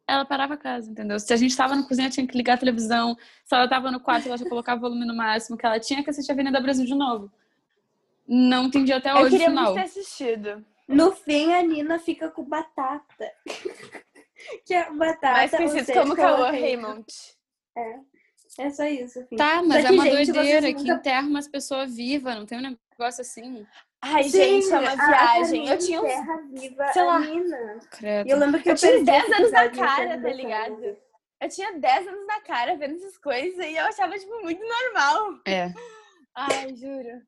ela 0.06 0.24
parava 0.24 0.54
a 0.54 0.56
casa, 0.56 0.90
entendeu? 0.90 1.18
Se 1.18 1.32
a 1.32 1.36
gente 1.36 1.56
tava 1.56 1.74
na 1.74 1.82
cozinha, 1.86 2.10
tinha 2.10 2.26
que 2.26 2.36
ligar 2.36 2.54
a 2.54 2.58
televisão. 2.58 3.16
Se 3.44 3.54
ela 3.54 3.68
tava 3.68 3.90
no 3.90 4.00
quarto, 4.00 4.26
ela 4.28 4.36
já 4.36 4.48
colocava 4.48 4.78
o 4.78 4.82
volume 4.82 5.06
no 5.06 5.14
máximo, 5.16 5.56
que 5.56 5.64
ela 5.64 5.80
tinha 5.80 6.02
que 6.04 6.10
assistir 6.10 6.30
a 6.32 6.34
Avenida 6.34 6.60
Brasil 6.60 6.84
de 6.84 6.94
novo. 6.94 7.30
Não 8.26 8.64
entendi 8.64 8.92
até 8.92 9.10
Eu 9.10 9.16
hoje 9.16 9.26
o 9.26 9.30
queria 9.30 9.48
final. 9.48 9.64
muito 9.64 9.76
ter 9.76 9.84
assistido. 9.84 10.64
No 10.86 11.12
fim, 11.12 11.52
a 11.52 11.62
Nina 11.62 11.98
fica 11.98 12.28
com 12.30 12.44
batata. 12.44 13.30
que 14.66 14.74
é 14.74 14.90
batata. 14.92 15.32
Mais 15.32 15.50
conhecido 15.50 15.84
seja, 15.86 16.00
como 16.02 16.14
Cauã 16.14 16.50
Raymond. 16.50 17.04
Raymond. 17.74 18.04
É 18.58 18.70
só 18.70 18.84
isso. 18.84 19.18
Enfim. 19.20 19.36
Tá, 19.36 19.62
mas 19.62 19.82
Só 19.82 19.88
é 19.88 19.90
que, 19.90 19.94
uma 19.94 20.04
gente, 20.04 20.32
doideira 20.32 20.66
que 20.72 20.78
nunca- 20.80 20.92
enterra 20.94 21.26
umas 21.26 21.48
pessoas 21.48 21.96
vivas, 21.96 22.36
não 22.36 22.46
tem 22.46 22.58
um 22.58 22.76
negócio 22.98 23.20
assim. 23.22 23.66
Ai, 24.06 24.24
Sim, 24.24 24.30
gente, 24.60 24.72
é 24.72 24.78
uma 24.78 24.96
viagem. 24.96 25.68
a 25.68 25.72
Eu 25.72 25.78
tinha 25.78 26.02
uns 26.02 26.06
Terra 26.12 26.40
Viva, 26.52 26.92
sei 26.92 27.02
lá. 27.04 27.18
Nina. 27.20 27.78
Credo. 27.90 28.28
E 28.28 28.30
eu 28.30 28.38
lembro 28.38 28.60
que 28.62 28.68
Eu 28.68 28.72
eu, 28.72 28.76
tinha 28.76 28.90
perdi 28.92 29.04
10 29.06 29.22
esse 29.24 29.34
anos 29.34 29.50
na 29.52 29.68
cara, 29.70 30.20
tá 30.20 30.28
ligado? 30.28 30.96
Eu 31.40 31.48
tinha 31.48 31.72
10 31.78 32.08
anos 32.08 32.26
na 32.26 32.40
cara 32.40 32.76
vendo 32.76 32.96
essas 32.96 33.16
coisas 33.18 33.64
e 33.64 33.74
eu 33.76 33.84
achava, 33.86 34.18
tipo, 34.18 34.40
muito 34.42 34.62
normal. 34.62 35.38
É. 35.46 35.72
Ai, 36.34 36.74
juro. 36.76 37.22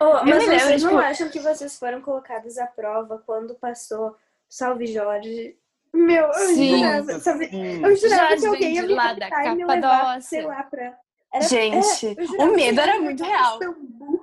Oh, 0.00 0.24
mas 0.24 0.24
lembro, 0.46 0.58
vocês 0.60 0.82
não 0.82 0.90
tipo- 0.90 1.02
acham 1.02 1.28
que 1.30 1.38
vocês 1.38 1.78
foram 1.78 2.00
colocados 2.02 2.58
à 2.58 2.66
prova 2.66 3.22
quando 3.24 3.54
passou 3.54 4.16
Salve 4.48 4.86
Jorge? 4.86 5.56
Meu, 5.94 6.24
eu 6.26 6.32
Sim. 6.54 6.78
jurava, 6.78 7.20
sabe? 7.20 7.48
Sim. 7.48 7.84
Eu 7.84 7.96
jurava 7.96 8.22
Jorge 8.30 8.40
que 8.42 8.46
alguém 8.48 8.74
ia 8.74 8.82
de 8.82 8.88
me 8.88 8.94
lá 8.94 9.12
da 9.12 9.28
e 9.44 9.54
me 9.54 9.64
levar, 9.64 10.20
sei 10.22 10.42
lá, 10.42 10.62
pra... 10.64 10.98
Era- 11.32 11.44
Gente, 11.46 12.06
é, 12.38 12.44
o 12.44 12.52
medo 12.52 12.80
era 12.80 13.00
muito 13.00 13.22
real. 13.22 13.52
Istambul. 13.60 14.21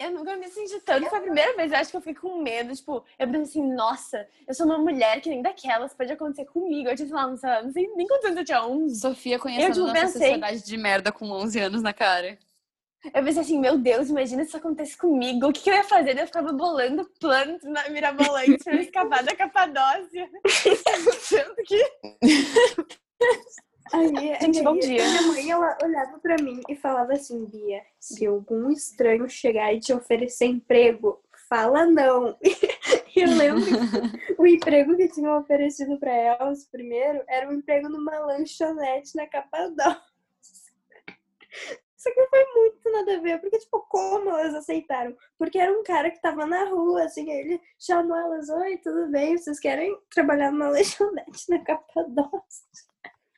Eu 0.00 0.10
nunca 0.12 0.34
me 0.34 0.48
senti 0.48 0.80
tanto. 0.80 1.06
Foi 1.10 1.18
a 1.18 1.22
primeira 1.22 1.54
vez, 1.54 1.70
eu 1.70 1.76
acho 1.78 1.90
que 1.90 1.96
eu 1.98 2.00
fiquei 2.00 2.14
com 2.14 2.40
medo. 2.40 2.74
Tipo, 2.74 3.04
eu 3.18 3.26
pensei 3.28 3.42
assim, 3.62 3.74
nossa, 3.74 4.26
eu 4.48 4.54
sou 4.54 4.64
uma 4.64 4.78
mulher 4.78 5.20
que 5.20 5.28
nem 5.28 5.42
daquelas, 5.42 5.92
pode 5.92 6.10
acontecer 6.10 6.46
comigo. 6.46 6.88
Eu 6.88 6.96
tinha, 6.96 7.06
sei 7.06 7.14
lá, 7.14 7.26
não 7.26 7.36
sei, 7.36 7.50
não 7.62 7.70
sei 7.70 7.86
nem 7.94 8.06
quantos 8.06 8.24
anos 8.24 8.38
eu 8.38 8.44
tinha, 8.46 8.64
11. 8.64 8.98
Sofia 8.98 9.38
conhecendo 9.38 9.74
tipo, 9.74 9.86
nossa 9.86 10.00
pensei- 10.00 10.20
sociedade 10.20 10.64
de 10.64 10.76
merda 10.78 11.12
com 11.12 11.30
11 11.30 11.60
anos 11.60 11.82
na 11.82 11.92
cara. 11.92 12.38
Eu 13.12 13.24
pensei 13.24 13.42
assim, 13.42 13.58
meu 13.58 13.76
Deus, 13.76 14.08
imagina 14.08 14.42
se 14.42 14.48
isso 14.48 14.56
acontece 14.56 14.96
comigo. 14.96 15.48
O 15.48 15.52
que, 15.52 15.60
que 15.60 15.70
eu 15.70 15.74
ia 15.74 15.84
fazer? 15.84 16.18
Eu 16.18 16.26
ficava 16.26 16.50
bolando 16.52 17.04
planos 17.20 17.62
na 17.62 17.86
mirabolante 17.90 18.64
pra 18.64 18.74
eu 18.74 18.80
escapar 18.80 19.22
da 19.22 19.36
Capadócia. 19.36 20.30
Tanto 21.28 21.62
que... 21.66 21.84
Aí, 23.92 24.38
Gente, 24.40 24.62
bom 24.62 24.78
dia. 24.78 25.04
Minha 25.04 25.22
mãe, 25.22 25.50
ela 25.50 25.76
olhava 25.82 26.18
pra 26.18 26.36
mim 26.36 26.60
e 26.68 26.76
falava 26.76 27.12
assim, 27.12 27.44
Bia, 27.46 27.82
se 27.98 28.24
algum 28.26 28.70
estranho 28.70 29.28
chegar 29.28 29.72
e 29.72 29.80
te 29.80 29.92
oferecer 29.92 30.46
emprego, 30.46 31.20
fala 31.48 31.86
não. 31.86 32.36
E 33.16 33.22
eu 33.22 33.28
lembro 33.28 33.60
que 33.64 34.40
o 34.40 34.46
emprego 34.46 34.96
que 34.96 35.08
tinham 35.08 35.36
oferecido 35.36 35.98
pra 35.98 36.12
elas 36.12 36.64
primeiro 36.68 37.24
era 37.28 37.48
um 37.48 37.54
emprego 37.54 37.88
numa 37.88 38.16
lanchonete 38.20 39.16
na 39.16 39.26
Capadócia. 39.26 40.00
Só 41.96 42.08
que 42.14 42.26
foi 42.28 42.44
muito 42.54 42.92
nada 42.92 43.16
a 43.16 43.20
ver, 43.20 43.40
porque, 43.40 43.58
tipo, 43.58 43.80
como 43.88 44.30
elas 44.30 44.54
aceitaram? 44.54 45.14
Porque 45.36 45.58
era 45.58 45.76
um 45.76 45.82
cara 45.82 46.08
que 46.08 46.22
tava 46.22 46.46
na 46.46 46.66
rua, 46.66 47.02
assim, 47.02 47.28
ele 47.28 47.60
chamou 47.80 48.16
elas, 48.16 48.48
oi, 48.48 48.76
tudo 48.78 49.10
bem, 49.10 49.36
vocês 49.36 49.58
querem 49.58 49.98
trabalhar 50.14 50.52
numa 50.52 50.68
lanchonete 50.70 51.50
na 51.50 51.58
Capadócia? 51.64 52.89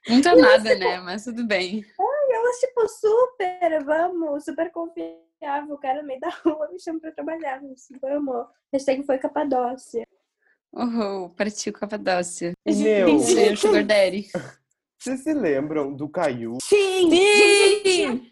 Muito 0.08 0.28
é 0.28 0.34
nada, 0.34 0.74
né? 0.74 1.00
Mas 1.00 1.24
tudo 1.24 1.46
bem. 1.46 1.84
E 1.98 2.34
elas, 2.34 2.58
tipo, 2.58 2.88
super, 2.88 3.84
vamos, 3.84 4.44
super 4.44 4.70
confiável. 4.72 5.74
O 5.74 5.78
cara 5.78 6.00
no 6.02 6.08
meio 6.08 6.20
da 6.20 6.30
rua 6.30 6.68
me 6.70 6.80
chama 6.80 6.98
pra 7.00 7.12
trabalhar. 7.12 7.60
Assim, 7.72 7.94
vamos. 8.00 8.46
Hashtag 8.72 9.04
foi 9.04 9.18
Capadócia. 9.18 10.06
Uhul, 10.72 11.30
partiu 11.30 11.72
Capadócia. 11.72 12.52
Meu, 12.66 13.18
Sugar 13.56 13.84
Daddy. 13.84 14.28
vocês 14.98 15.20
se 15.20 15.34
lembram 15.34 15.94
do 15.94 16.08
Caiu? 16.08 16.58
Sim! 16.62 17.10
Sim! 17.10 18.31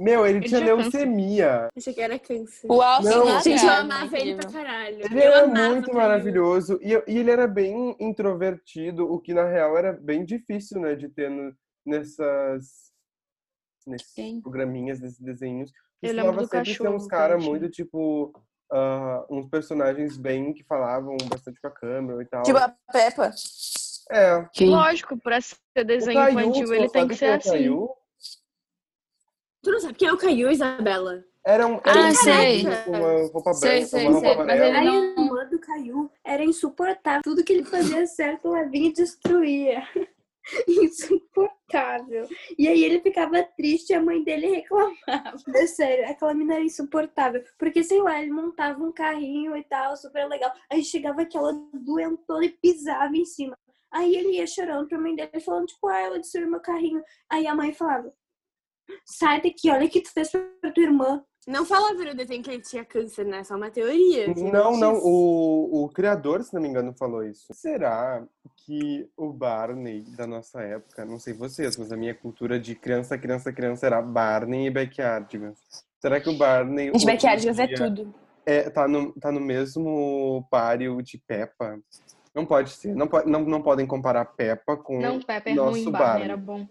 Meu, 0.00 0.26
ele 0.26 0.38
Ele 0.38 0.48
tinha 0.48 0.60
leucemia. 0.64 1.68
Achei 1.76 1.92
que 1.92 2.00
era 2.00 2.18
câncer. 2.18 2.66
O 2.70 2.80
Austin 2.80 3.10
Não, 3.10 3.40
Gente, 3.42 3.62
eu 3.66 3.70
amava 3.70 4.18
ele 4.18 4.34
pra 4.34 4.50
caralho. 4.50 4.98
Ele 5.04 5.18
eu 5.18 5.22
era 5.32 5.46
muito 5.46 5.92
maravilhoso. 5.92 6.78
E, 6.80 6.92
e 7.06 7.18
ele 7.18 7.30
era 7.30 7.46
bem 7.46 7.94
introvertido, 8.00 9.12
o 9.12 9.20
que 9.20 9.34
na 9.34 9.44
real 9.46 9.76
era 9.76 9.92
bem 9.92 10.24
difícil, 10.24 10.80
né, 10.80 10.94
de 10.94 11.10
ter 11.10 11.28
no- 11.30 11.54
nessas. 11.84 12.90
nesses 13.86 14.08
Sim. 14.14 14.40
programinhas, 14.40 15.00
nesses 15.00 15.20
desenhos. 15.20 15.70
Eu 16.02 16.08
Costumava 16.08 16.30
lembro 16.30 16.44
do 16.46 16.50
cachorro 16.50 16.94
uns 16.96 17.02
que 17.04 17.08
caras 17.10 17.44
muito, 17.44 17.68
tipo. 17.68 18.32
ah, 18.72 19.26
uns 19.28 19.50
personagens 19.50 20.16
bem 20.16 20.54
que 20.54 20.64
falavam 20.64 21.14
bastante 21.28 21.60
com 21.60 21.66
a 21.68 21.70
câmera 21.70 22.22
e 22.22 22.26
tal. 22.26 22.42
Tipo 22.42 22.56
a 22.58 22.74
Peppa. 22.90 23.32
É. 24.10 24.48
Lógico, 24.64 25.18
pra 25.18 25.40
ser 25.42 25.84
desenho 25.84 26.18
Caio, 26.18 26.40
infantil, 26.40 26.72
ele 26.74 26.88
tem 26.88 27.06
que 27.06 27.14
ser 27.14 27.26
é 27.26 27.34
assim. 27.34 27.50
Caio? 27.50 27.90
Tu 29.62 29.70
não 29.70 29.80
sabe 29.80 29.94
quem 29.94 30.08
é 30.08 30.12
o 30.12 30.16
Caiu, 30.18 30.50
Isabela? 30.50 31.24
Era 31.44 31.66
um, 31.66 31.74
era 31.84 32.06
Ah, 32.06 32.10
um 32.10 32.14
sei. 32.14 32.64
uma 32.86 33.32
roupa 33.32 33.54
Sei, 33.54 33.70
branca, 33.70 33.86
sei, 33.86 34.02
uma 34.08 34.12
roupa 34.12 34.26
sei, 34.28 34.36
mas 34.44 34.60
ele 34.60 34.76
Aí 34.76 34.84
não- 34.86 34.92
a 34.92 35.20
irmã 35.22 35.46
do 35.48 35.58
Caiu 35.58 36.10
era 36.24 36.44
insuportável. 36.44 37.22
Tudo 37.22 37.44
que 37.44 37.52
ele 37.52 37.64
fazia 37.64 38.06
certo, 38.06 38.54
ela 38.54 38.68
vinha 38.68 38.88
e 38.88 38.92
destruía. 38.92 39.82
Insuportável. 40.66 42.26
E 42.58 42.66
aí 42.66 42.82
ele 42.84 43.00
ficava 43.00 43.42
triste 43.42 43.90
e 43.90 43.94
a 43.94 44.02
mãe 44.02 44.22
dele 44.24 44.46
reclamava. 44.48 44.96
É 45.54 45.66
sério, 45.66 46.08
aquela 46.10 46.34
mina 46.34 46.54
era 46.54 46.64
insuportável. 46.64 47.42
Porque, 47.58 47.82
sei 47.84 48.00
lá, 48.00 48.20
ele 48.20 48.32
montava 48.32 48.82
um 48.82 48.92
carrinho 48.92 49.56
e 49.56 49.62
tal, 49.64 49.96
super 49.96 50.26
legal. 50.28 50.52
Aí 50.70 50.82
chegava 50.82 51.22
aquela 51.22 51.52
doentona 51.72 52.44
e 52.46 52.50
pisava 52.50 53.14
em 53.16 53.24
cima. 53.24 53.56
Aí 53.92 54.14
ele 54.14 54.36
ia 54.36 54.46
chorando 54.46 54.88
pra 54.88 54.98
mãe 54.98 55.14
dele, 55.14 55.40
falando, 55.40 55.66
tipo, 55.66 55.86
ah, 55.88 56.00
ela 56.00 56.18
destruiu 56.18 56.50
meu 56.50 56.60
carrinho. 56.60 57.02
Aí 57.28 57.46
a 57.46 57.54
mãe 57.54 57.72
falava, 57.72 58.12
sai 59.04 59.40
daqui, 59.40 59.70
olha 59.70 59.86
o 59.86 59.90
que 59.90 60.00
tu 60.00 60.12
fez 60.12 60.30
pra 60.30 60.72
tua 60.72 60.82
irmã. 60.82 61.22
Não 61.46 61.64
falava 61.64 62.04
no 62.04 62.14
desenho 62.14 62.42
que 62.42 62.50
ele 62.50 62.62
tinha 62.62 62.84
câncer, 62.84 63.24
né? 63.24 63.42
Só 63.42 63.56
uma 63.56 63.70
teoria. 63.70 64.28
Não, 64.28 64.76
não, 64.76 64.94
o, 65.02 65.84
o 65.84 65.88
criador, 65.88 66.42
se 66.42 66.52
não 66.52 66.60
me 66.60 66.68
engano, 66.68 66.94
falou 66.96 67.24
isso. 67.24 67.52
Será 67.54 68.22
que 68.56 69.08
o 69.16 69.32
Barney 69.32 70.04
da 70.16 70.26
nossa 70.26 70.60
época, 70.60 71.04
não 71.04 71.18
sei 71.18 71.32
vocês, 71.32 71.76
mas 71.76 71.90
a 71.90 71.96
minha 71.96 72.14
cultura 72.14 72.60
de 72.60 72.74
criança, 72.74 73.16
criança, 73.16 73.52
criança 73.52 73.86
era 73.86 74.02
Barney 74.02 74.66
e 74.66 74.70
Backyardigans. 74.70 75.58
Será 75.98 76.20
que 76.20 76.28
o 76.28 76.36
Barney. 76.36 76.92
Em 76.94 77.04
Backyardigans 77.06 77.58
é 77.58 77.66
tudo. 77.68 78.14
É, 78.44 78.68
tá, 78.68 78.86
no, 78.86 79.12
tá 79.14 79.32
no 79.32 79.40
mesmo 79.40 80.46
páreo 80.50 81.00
de 81.02 81.18
Peppa? 81.18 81.80
Não 82.34 82.44
pode 82.44 82.70
ser. 82.70 82.94
Não, 82.94 83.08
pode, 83.08 83.30
não, 83.30 83.40
não 83.44 83.62
podem 83.62 83.86
comparar 83.86 84.24
Peppa 84.24 84.76
com 84.76 85.00
Não, 85.00 85.20
Pepe 85.20 85.50
é 85.50 85.54
nosso 85.54 85.72
ruim, 85.72 85.90
Barney. 85.90 86.06
Barney 86.06 86.24
era 86.24 86.36
bom. 86.36 86.66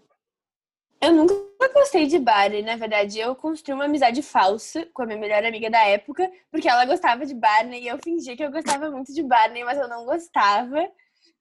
Eu 1.02 1.12
nunca 1.12 1.49
gostei 1.72 2.06
de 2.06 2.18
Barney, 2.18 2.62
na 2.62 2.76
verdade. 2.76 3.18
Eu 3.18 3.34
construí 3.34 3.74
uma 3.74 3.84
amizade 3.84 4.22
falsa 4.22 4.86
com 4.94 5.02
a 5.02 5.06
minha 5.06 5.18
melhor 5.18 5.44
amiga 5.44 5.68
da 5.70 5.82
época, 5.86 6.30
porque 6.50 6.68
ela 6.68 6.84
gostava 6.84 7.26
de 7.26 7.34
Barney 7.34 7.82
e 7.82 7.88
eu 7.88 7.98
fingia 8.02 8.36
que 8.36 8.42
eu 8.44 8.50
gostava 8.50 8.90
muito 8.90 9.12
de 9.12 9.22
Barney, 9.22 9.64
mas 9.64 9.78
eu 9.78 9.88
não 9.88 10.04
gostava. 10.04 10.78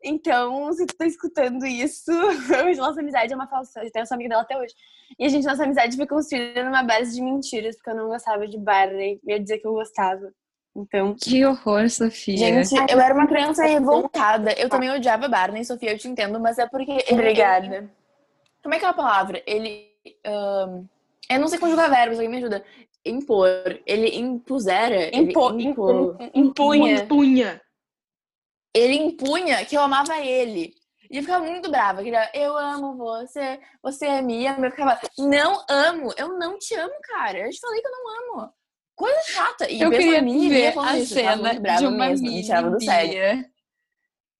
Então, 0.03 0.71
se 0.73 0.85
tu 0.85 0.95
tá 0.95 1.05
escutando 1.05 1.65
isso, 1.65 2.11
hoje 2.65 2.79
nossa 2.79 3.01
amizade 3.01 3.33
é 3.33 3.35
uma 3.35 3.47
falsa. 3.47 3.83
Eu 3.83 3.91
tenho 3.91 4.03
essa 4.03 4.15
amiga 4.15 4.29
dela 4.29 4.41
até 4.43 4.57
hoje. 4.57 4.73
E 5.17 5.25
a 5.25 5.29
gente, 5.29 5.45
nossa 5.45 5.63
amizade 5.63 5.97
foi 5.97 6.07
construída 6.07 6.63
numa 6.63 6.83
base 6.83 7.15
de 7.15 7.21
mentiras, 7.21 7.75
porque 7.75 7.89
eu 7.89 7.95
não 7.95 8.07
gostava 8.07 8.47
de 8.47 8.57
Barney. 8.57 9.19
Eu 9.25 9.35
ia 9.37 9.39
dizer 9.41 9.57
que 9.57 9.67
eu 9.67 9.73
gostava. 9.73 10.31
Então. 10.75 11.15
Que 11.19 11.43
horror, 11.45 11.89
Sofia. 11.89 12.37
Gente, 12.37 12.75
eu 12.91 12.99
era 13.01 13.13
uma 13.13 13.27
criança 13.27 13.65
revoltada. 13.65 14.53
Eu 14.53 14.69
também 14.69 14.89
odiava 14.91 15.27
Barney, 15.27 15.65
Sofia, 15.65 15.91
eu 15.91 15.97
te 15.97 16.07
entendo, 16.07 16.39
mas 16.39 16.57
é 16.57 16.67
porque. 16.67 16.91
ele- 16.91 17.13
Obrigada. 17.13 17.89
como 18.63 18.75
é 18.75 18.79
que 18.79 18.85
é 18.85 18.87
a 18.87 18.93
palavra? 18.93 19.41
Ele. 19.45 19.88
Ahn, 20.25 20.85
eu 21.29 21.39
não 21.39 21.47
sei 21.47 21.59
conjugar 21.59 21.89
verbos, 21.89 22.17
alguém 22.17 22.29
me 22.29 22.37
ajuda. 22.37 22.63
Impor. 23.05 23.51
Ele 23.85 24.17
impusera. 24.17 24.95
ele 25.15 25.31
Impo- 25.31 25.59
impor- 25.59 26.17
Impunha. 26.33 27.05
Punha. 27.07 27.61
ele 28.75 28.95
impunha 28.95 29.65
que 29.65 29.75
eu 29.75 29.81
amava 29.81 30.17
ele. 30.19 30.73
E 31.09 31.17
eu 31.17 31.23
ficava 31.23 31.43
muito 31.43 31.71
brava. 31.71 32.03
que 32.03 32.09
ele, 32.09 32.17
Eu 32.33 32.55
amo 32.57 32.95
você, 32.95 33.59
você 33.81 34.21
me 34.21 34.45
ama. 34.45 34.67
Eu 34.67 34.71
ficava, 34.71 34.99
não 35.17 35.63
amo, 35.69 36.13
eu 36.17 36.37
não 36.37 36.57
te 36.59 36.75
amo, 36.75 36.93
cara. 37.01 37.39
Eu 37.39 37.49
te 37.49 37.59
falei 37.59 37.81
que 37.81 37.87
eu 37.87 37.91
não 37.91 38.37
amo. 38.43 38.53
Coisa 38.95 39.19
chata. 39.27 39.71
E 39.71 39.81
eu 39.81 39.89
queria 39.89 40.21
minha 40.21 40.49
ver 40.49 40.77
a 40.77 40.97
isso, 40.97 41.13
cena 41.13 41.53
de 41.53 41.87
uma 41.87 42.07
mesmo, 42.09 42.27
me 42.27 42.43
tirava 42.43 42.69
do 42.69 42.83
sério. 42.83 43.45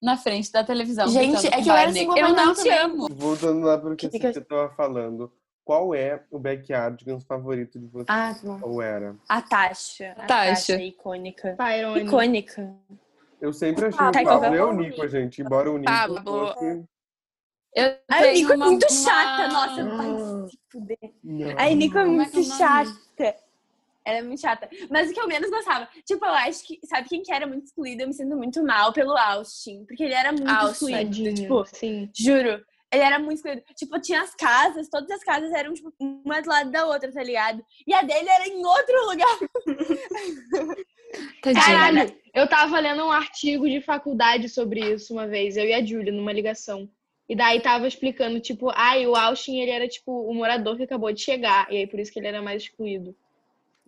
Na 0.01 0.15
frente 0.17 0.51
da 0.51 0.63
televisão. 0.63 1.08
Gente, 1.08 1.47
é 1.47 1.62
que 1.62 1.69
eu 1.69 1.73
era 1.73 1.89
assim 1.89 2.08
Eu 2.17 2.29
não 2.34 2.53
te 2.53 2.69
amo. 2.69 3.08
Voltando 3.12 3.65
lá 3.65 3.77
pro 3.77 3.95
que 3.95 4.08
Que 4.10 4.19
que 4.19 4.27
eu- 4.27 4.34
Cíntia 4.34 4.47
tava 4.47 4.69
falando. 4.75 5.32
Qual 5.69 5.93
é 5.93 6.19
o 6.32 6.39
backyardigans 6.39 7.23
favorito 7.25 7.77
de 7.77 7.86
vocês? 7.86 8.08
Ah, 8.10 8.34
tá. 8.34 8.60
Ou 8.65 8.82
era? 8.82 9.15
A 9.29 9.39
Tasha. 9.39 10.13
A 10.17 10.25
Tasha. 10.25 10.73
Tasha, 10.73 10.82
icônica. 10.82 11.55
Tyrone. 11.55 12.03
Icônica. 12.05 12.75
Eu 13.39 13.53
sempre 13.53 13.86
achei 13.86 13.99
Ah, 14.03 14.10
o 14.10 14.12
tá, 14.12 14.23
Pablo 14.23 14.39
qual 14.39 14.55
e 14.55 14.58
é 14.58 14.63
o 14.63 14.69
o 14.69 14.73
Nico, 14.73 15.08
gente. 15.08 15.43
Embora 15.43 15.69
o 15.71 15.77
Nico 15.77 15.91
Pablo. 15.91 16.23
fosse... 16.23 16.84
Eu 17.75 17.86
A 18.08 18.17
tenho 18.17 18.34
Nico 18.34 18.51
é 18.51 18.55
uma- 18.55 18.65
muito 18.65 18.84
uma- 18.88 18.89
chata, 18.89 19.47
nossa. 19.49 19.84
Vai 19.95 20.49
se 20.49 20.60
fuder. 20.71 20.97
Não. 21.23 21.49
A 21.60 21.65
Nico 21.75 21.97
é 21.99 22.01
é 22.01 22.05
muito 22.05 22.36
é 22.38 22.39
o 22.39 22.43
chata. 22.45 23.36
Ela 24.05 24.17
é 24.17 24.21
muito 24.23 24.41
chata. 24.41 24.67
Mas 24.89 25.12
o 25.12 25.13
que 25.13 25.19
eu 25.19 25.27
menos 25.27 25.51
gostava, 25.51 25.88
tipo, 26.03 26.25
eu 26.25 26.34
acho 26.34 26.65
que, 26.65 26.79
sabe 26.88 27.08
quem 27.08 27.21
que 27.21 27.32
era 27.32 27.45
muito 27.45 27.65
excluído? 27.65 28.01
Eu 28.01 28.08
me 28.08 28.13
sinto 28.15 28.36
muito 28.36 28.63
mal 28.65 28.91
pelo 28.91 29.15
Austin. 29.15 29.86
Porque 29.86 30.01
ele 30.03 30.15
era 30.15 30.32
muito 30.32 30.49
Austin, 30.49 30.95
excluído. 30.95 31.36
Tipo, 31.36 31.65
Sim. 31.67 32.10
juro. 32.17 32.60
Ele 32.91 33.04
era 33.04 33.19
muito 33.19 33.36
excluído. 33.36 33.62
Tipo, 33.75 33.99
tinha 34.02 34.21
as 34.21 34.34
casas, 34.34 34.89
todas 34.89 35.12
as 35.12 35.23
casas 35.23 35.52
eram, 35.52 35.73
tipo, 35.73 35.93
uma 35.99 36.41
do 36.41 36.49
lado 36.49 36.71
da 36.71 36.88
outra, 36.88 37.12
tá 37.12 37.21
ligado? 37.21 37.63
E 37.86 37.93
a 37.93 38.02
dele 38.02 38.28
era 38.30 38.47
em 38.47 38.65
outro 38.65 39.06
lugar. 39.06 39.39
Caralho, 41.41 42.15
eu 42.34 42.47
tava 42.47 42.80
lendo 42.80 43.06
um 43.06 43.12
artigo 43.12 43.69
de 43.69 43.82
faculdade 43.82 44.49
sobre 44.49 44.80
isso 44.93 45.13
uma 45.13 45.28
vez, 45.28 45.56
eu 45.56 45.65
e 45.65 45.73
a 45.73 45.86
Júlia, 45.86 46.12
numa 46.12 46.34
ligação. 46.34 46.89
E 47.28 47.36
daí 47.36 47.62
tava 47.62 47.88
explicando, 47.88 48.39
tipo, 48.39 48.71
ai, 48.73 49.06
o 49.06 49.15
Austin, 49.15 49.60
ele 49.60 49.69
era, 49.69 49.88
tipo, 49.88 50.12
o 50.28 50.34
morador 50.34 50.75
que 50.75 50.84
acabou 50.84 51.12
de 51.13 51.21
chegar. 51.21 51.71
E 51.71 51.78
aí, 51.78 51.88
por 51.88 51.99
isso 51.99 52.12
que 52.12 52.17
ele 52.17 52.28
era 52.28 52.41
mais 52.41 52.63
excluído. 52.63 53.15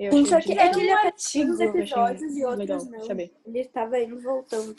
Eu 0.01 0.09
achei 0.09 0.25
Só 0.25 0.39
que 0.41 0.53
é 0.53 0.69
que 0.69 0.79
ele 0.79 0.89
um 0.89 0.97
aparecia 0.97 1.45
nos 1.45 1.59
eu 1.59 1.69
episódios 1.69 2.35
e 2.35 2.43
outros 2.43 2.59
legal 2.59 2.85
não. 2.85 3.03
saber. 3.05 3.31
Ele 3.45 3.65
tava 3.65 3.99
indo 3.99 4.19
voltando. 4.19 4.75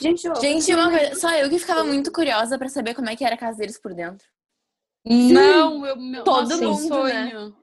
Gente, 0.00 0.28
ó, 0.28 0.34
Gente, 0.34 0.74
uma 0.74 0.90
coisa, 0.90 1.14
só 1.14 1.32
eu 1.36 1.48
que 1.48 1.60
ficava 1.60 1.84
muito 1.84 2.10
curiosa 2.10 2.58
pra 2.58 2.68
saber 2.68 2.92
como 2.92 3.08
é 3.08 3.14
que 3.14 3.24
era 3.24 3.36
a 3.36 3.38
casa 3.38 3.58
deles 3.58 3.80
por 3.80 3.94
dentro. 3.94 4.26
Não, 5.06 5.86
eu, 5.86 5.96
meu 5.96 6.24
Todo 6.24 6.48
nossa, 6.48 6.64
mundo, 6.64 6.88
sonho. 6.88 7.56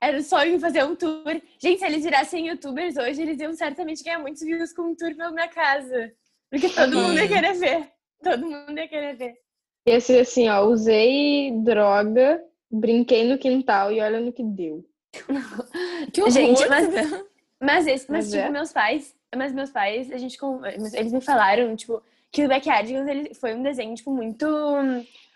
Era 0.00 0.18
o 0.18 0.22
sonho 0.22 0.60
fazer 0.60 0.84
um 0.84 0.94
tour. 0.94 1.42
Gente, 1.58 1.80
se 1.80 1.86
eles 1.86 2.04
virassem 2.04 2.46
youtubers 2.46 2.96
hoje, 2.96 3.20
eles 3.20 3.40
iam 3.40 3.52
certamente 3.52 4.04
ganhar 4.04 4.20
muitos 4.20 4.42
views 4.42 4.72
com 4.72 4.82
um 4.82 4.94
tour 4.94 5.16
pela 5.16 5.32
minha 5.32 5.48
casa. 5.48 6.12
Porque 6.48 6.68
todo 6.68 6.96
mundo 6.98 7.18
ia 7.18 7.26
querer 7.26 7.54
ver. 7.54 7.90
Todo 8.22 8.46
mundo 8.46 8.78
ia 8.78 8.86
querer 8.86 9.16
ver. 9.16 9.34
Ser 10.00 10.20
assim, 10.20 10.48
ó, 10.48 10.64
usei 10.66 11.50
droga, 11.64 12.40
brinquei 12.70 13.24
no 13.24 13.36
quintal 13.38 13.90
e 13.90 14.00
olha 14.00 14.20
no 14.20 14.32
que 14.32 14.44
deu. 14.44 14.86
Que 16.12 16.20
horror, 16.20 16.32
Gente, 16.32 16.66
mas- 16.68 16.88
né? 16.88 17.24
Mas 17.60 17.86
esse, 17.86 18.10
mas, 18.10 18.24
Mas 18.26 18.30
tipo, 18.32 18.42
é? 18.42 18.50
meus 18.50 18.72
pais, 18.72 19.14
mas 19.36 19.52
meus 19.52 19.70
pais, 19.70 20.10
a 20.10 20.18
gente 20.18 20.36
con- 20.36 20.64
eles 20.66 21.12
me 21.12 21.20
falaram, 21.20 21.76
tipo, 21.76 22.02
que 22.32 22.44
o 22.44 22.48
Backyardigans 22.48 23.06
ele 23.08 23.34
foi 23.34 23.54
um 23.54 23.62
desenho 23.62 23.94
tipo 23.94 24.10
muito 24.12 24.46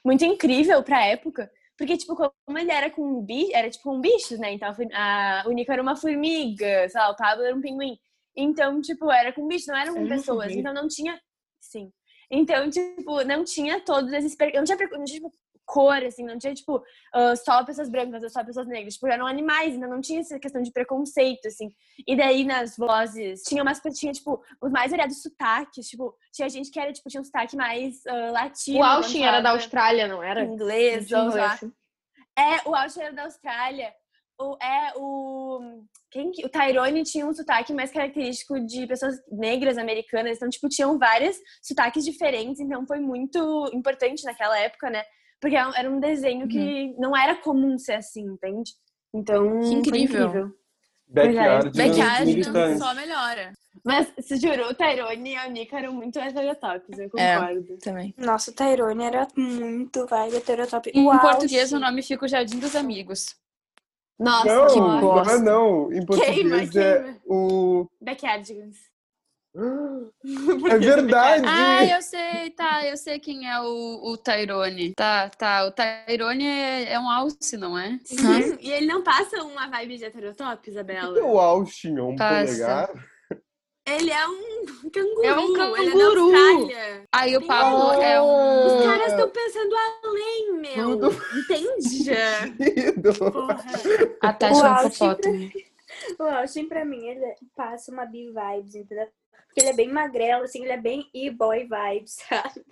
muito 0.05 0.25
incrível 0.25 0.83
pra 0.83 1.07
época, 1.07 1.49
porque 1.79 1.97
tipo, 1.97 2.17
como 2.17 2.59
ele 2.59 2.71
era 2.73 2.91
com 2.91 3.03
um 3.03 3.23
bicho, 3.23 3.51
era 3.55 3.71
tipo 3.71 3.93
um 3.93 4.01
bicho, 4.01 4.37
né? 4.39 4.53
Então 4.53 4.75
a 4.93 5.45
o 5.47 5.53
Nico 5.53 5.71
era 5.71 5.83
uma 5.83 5.95
formiga, 5.95 6.89
sei 6.89 7.01
lá, 7.01 7.11
o 7.11 7.17
Pablo 7.17 7.45
era 7.45 7.55
um 7.55 7.61
pinguim. 7.61 7.97
Então, 8.35 8.81
tipo, 8.83 9.11
era 9.11 9.33
com 9.33 9.47
bicho, 9.47 9.69
não 9.71 9.77
eram 9.77 9.95
com 9.95 10.09
pessoas. 10.09 10.53
Então 10.53 10.75
não 10.75 10.89
tinha, 10.89 11.19
sim. 11.61 11.93
Então, 12.31 12.69
tipo, 12.69 13.23
não 13.25 13.45
tinha 13.45 13.81
todos 13.81 14.13
esses, 14.13 14.37
não 14.55 14.65
tinha 14.65 14.77
tipo, 15.05 15.33
cor, 15.67 16.03
assim, 16.05 16.25
não 16.25 16.39
tinha, 16.39 16.55
tipo, 16.55 16.83
ah, 17.13 17.35
só 17.37 17.65
pessoas 17.65 17.89
brancas 17.89 18.23
ou 18.23 18.31
só 18.31 18.45
pessoas 18.45 18.67
negras. 18.67 18.95
Tipo, 18.95 19.09
eram 19.09 19.27
animais, 19.27 19.75
então 19.75 19.91
não 19.91 20.01
tinha 20.01 20.21
essa 20.21 20.39
questão 20.39 20.63
de 20.63 20.73
preconceito, 20.73 21.47
assim. 21.49 21.69
E 22.07 22.17
daí 22.17 22.45
nas 22.45 22.77
vozes, 22.77 23.43
tinha 23.43 23.63
umas 23.63 23.81
tinha, 23.95 24.13
tipo, 24.13 24.43
os 24.63 24.71
mais 24.71 24.91
variados 24.91 25.21
sotaques, 25.21 25.89
tipo, 25.89 26.15
tinha 26.33 26.49
gente 26.49 26.71
que 26.71 26.81
era, 26.81 26.93
tipo, 26.93 27.09
tinha 27.09 27.21
um 27.21 27.25
sotaque 27.25 27.57
mais 27.57 28.07
ah, 28.07 28.31
latino. 28.31 28.81
O 28.81 28.85
Austin 28.85 29.23
era 29.25 29.41
da 29.41 29.51
Austrália, 29.51 30.09
não 30.09 30.23
era? 30.23 30.45
Inglês, 30.45 31.11
ou 31.13 31.29
lá. 31.29 31.59
É, 32.39 32.69
o 32.69 32.75
Austin 32.75 33.01
era 33.01 33.13
da 33.15 33.25
Austrália. 33.25 33.93
O, 34.39 34.57
é, 34.63 34.93
o. 34.97 35.87
Quem, 36.11 36.31
que- 36.31 36.45
o 36.45 36.49
Tyrone 36.49 37.03
tinha 37.05 37.27
um 37.27 37.33
sotaque 37.33 37.73
mais 37.73 37.91
característico 37.91 38.61
de 38.61 38.87
pessoas 38.87 39.17
negras 39.33 39.79
americanas. 39.79 40.37
Então, 40.37 40.49
tipo, 40.51 40.69
tinham 40.69 40.99
vários 40.99 41.39
sotaques 41.63 42.05
diferentes. 42.05 42.61
Então, 42.61 42.87
foi 42.87 43.01
muito 43.01 43.71
importante 43.73 44.25
naquela 44.25 44.59
época, 44.59 44.91
né? 44.91 45.03
Porque 45.41 45.57
era 45.57 45.69
um- 45.69 45.75
era 45.75 45.91
um 45.91 46.01
desenho 46.01 46.49
que 46.49 46.95
não 46.99 47.17
era 47.17 47.35
comum 47.37 47.79
ser 47.79 47.95
assim, 47.95 48.25
entende? 48.25 48.73
Então, 49.15 49.61
Que 49.61 49.67
foi 49.67 49.75
incrível. 49.75 50.27
incrível. 50.29 50.53
Backyard 51.09 52.25
militantes. 52.27 52.79
só 52.79 52.95
melhora. 52.95 53.53
Mas, 53.85 54.13
se 54.21 54.37
jurou, 54.39 54.71
o 54.71 54.75
Tyrone 54.75 55.31
e 55.33 55.37
a 55.37 55.49
Nika 55.49 55.79
eram 55.79 55.93
muito 55.93 56.19
heterotópicos, 56.19 56.99
eu 56.99 57.11
É. 57.17 57.37
concordo. 57.39 57.77
Também. 57.79 58.15
Nossa, 58.19 58.51
o 58.51 58.55
Tyrone 58.55 59.05
era 59.05 59.29
muito 59.37 60.07
vibe 60.07 60.37
heterotop. 60.37 60.91
Em 60.93 61.05
português, 61.05 61.63
Austin- 61.73 61.77
o 61.77 61.79
nome 61.81 62.03
fica 62.03 62.25
o 62.25 62.29
Jardim 62.29 62.59
dos 62.59 62.75
Amigos. 62.75 63.37
Nossa, 64.19 64.47
Não, 64.47 64.67
que 64.69 64.81
não 64.81 65.01
bosta. 65.01 65.35
é 65.35 65.39
não. 65.39 65.93
Em 65.93 66.05
português 66.05 66.35
Queima, 66.35 66.57
é 66.63 66.67
queima. 66.67 67.19
o... 67.27 67.87
Backyardigans. 68.01 68.77
É 70.69 70.79
verdade! 70.79 71.45
Ah, 71.47 71.85
eu 71.85 72.03
sei, 72.03 72.51
tá, 72.51 72.87
eu 72.87 72.97
sei 72.97 73.19
quem 73.19 73.51
é 73.51 73.59
o, 73.61 74.13
o 74.13 74.17
Tyrone. 74.19 74.95
Tá, 74.95 75.31
tá, 75.31 75.67
o 75.67 75.73
Tyrone 75.73 76.47
é, 76.47 76.93
é 76.93 77.01
um 77.01 77.09
alce, 77.09 77.57
não 77.57 77.79
é? 77.79 77.99
Sim, 78.05 78.59
e 78.61 78.71
ele 78.71 78.87
não 78.87 79.03
passa 79.03 79.43
uma 79.43 79.69
vibe 79.69 79.97
de 79.97 80.05
heterotop, 80.05 80.69
Isabela? 80.69 81.19
O 81.23 81.39
Austin 81.39 81.97
é 81.97 82.03
um 82.03 82.17
Passa. 82.17 82.47
polegar. 82.47 82.91
Ele 83.89 84.11
é 84.11 84.27
um 84.27 84.91
canguru. 84.93 85.25
É 85.25 85.35
um 85.39 85.77
Ele 85.77 85.91
é 85.91 85.93
da 85.93 85.99
canguru. 86.01 86.21
Austrália. 86.23 87.05
Aí 87.13 87.37
o 87.37 87.47
Pablo 87.47 87.87
razão. 87.87 88.03
é 88.03 88.21
um. 88.21 88.67
Os 88.67 88.85
caras 88.85 89.13
estão 89.13 89.31
pensando 89.31 89.75
além, 90.05 90.53
meu. 90.59 90.99
Tudo. 90.99 91.23
Entende? 91.39 92.05
Porra. 93.33 93.65
A 94.21 94.37
é 94.41 94.53
um 94.53 94.87
hipopótamo. 94.89 95.51
O 96.19 96.23
Austin, 96.25 96.69
pra 96.69 96.85
mim, 96.85 97.07
ele 97.07 97.35
passa 97.55 97.93
uma 97.93 98.05
B-vibes, 98.05 98.75
entendeu? 98.75 99.09
Porque 99.57 99.61
ele 99.61 99.69
é 99.71 99.73
bem 99.73 99.91
magrelo, 99.91 100.45
assim, 100.45 100.63
ele 100.63 100.73
é 100.73 100.77
bem 100.77 101.09
e-boy 101.15 101.67
vibes, 101.67 102.19
sabe? 102.29 102.63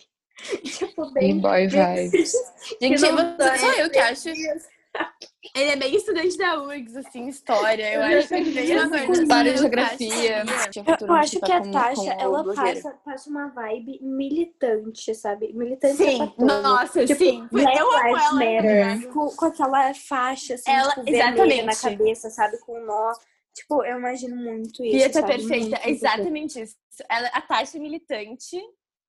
tipo, 0.63 1.11
bem... 1.13 1.41
boy 1.41 1.65
vibes. 1.67 2.35
Gente, 2.81 3.01
não 3.01 3.37
você- 3.39 3.59
só 3.59 3.73
eu 3.73 3.89
que 3.91 3.99
acho. 3.99 4.29
Ele 4.29 5.71
é 5.71 5.77
bem 5.77 5.97
estudante 5.97 6.37
da 6.37 6.63
URGS, 6.63 6.97
assim, 6.99 7.27
história. 7.27 7.95
Eu 7.95 8.03
acho 8.03 8.29
que 8.29 8.35
ele 8.35 8.51
bem 8.53 9.13
História 9.13 9.51
e 9.51 9.57
geografia. 9.57 10.45
Eu, 10.45 11.07
eu 11.09 11.15
acho 11.15 11.41
que 11.41 11.53
a 11.53 11.61
Tasha, 11.63 12.13
ela 12.13 12.45
passa, 12.55 12.91
passa 13.05 13.31
uma 13.31 13.49
vibe 13.49 13.99
militante, 14.03 15.15
sabe? 15.15 15.53
Militante 15.55 15.97
Sim, 15.97 16.33
nossa, 16.39 17.05
Tipo, 17.07 17.19
sim. 17.25 17.49
Black 17.51 17.77
Eu 17.79 17.91
amo 17.91 18.07
ela. 18.17 18.33
Matter. 18.35 19.09
Com, 19.13 19.29
com 19.31 19.45
aquela 19.47 19.95
faixa, 19.95 20.55
assim, 20.55 20.71
Ela- 20.71 20.91
tipo, 20.91 21.05
vermelha 21.05 21.65
na 21.65 21.73
exatamente. 21.73 21.81
cabeça, 21.99 22.31
sabe? 22.31 22.59
Com 22.59 22.79
um 22.79 22.85
nó. 22.85 23.13
Tipo, 23.55 23.85
eu 23.85 23.99
imagino 23.99 24.35
muito 24.37 24.85
isso, 24.85 24.97
Pieta 24.97 25.21
sabe? 25.21 25.33
perfeita, 25.33 25.77
Muito, 25.77 25.87
é 25.87 25.91
exatamente 25.91 26.61
isso. 26.61 26.77
Ela, 27.09 27.29
a 27.29 27.41
Tasha 27.41 27.77
é 27.79 27.81
militante, 27.81 28.61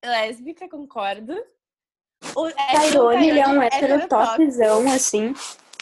lésbica, 0.03 0.69
concordo. 0.69 1.33
O, 2.35 2.47
é, 2.47 2.53
Tyrone, 2.79 3.27
ele 3.29 3.39
é 3.39 3.47
um 3.47 3.61
heterotop. 3.61 4.23
heterotopzão, 4.23 4.91
assim. 4.91 5.33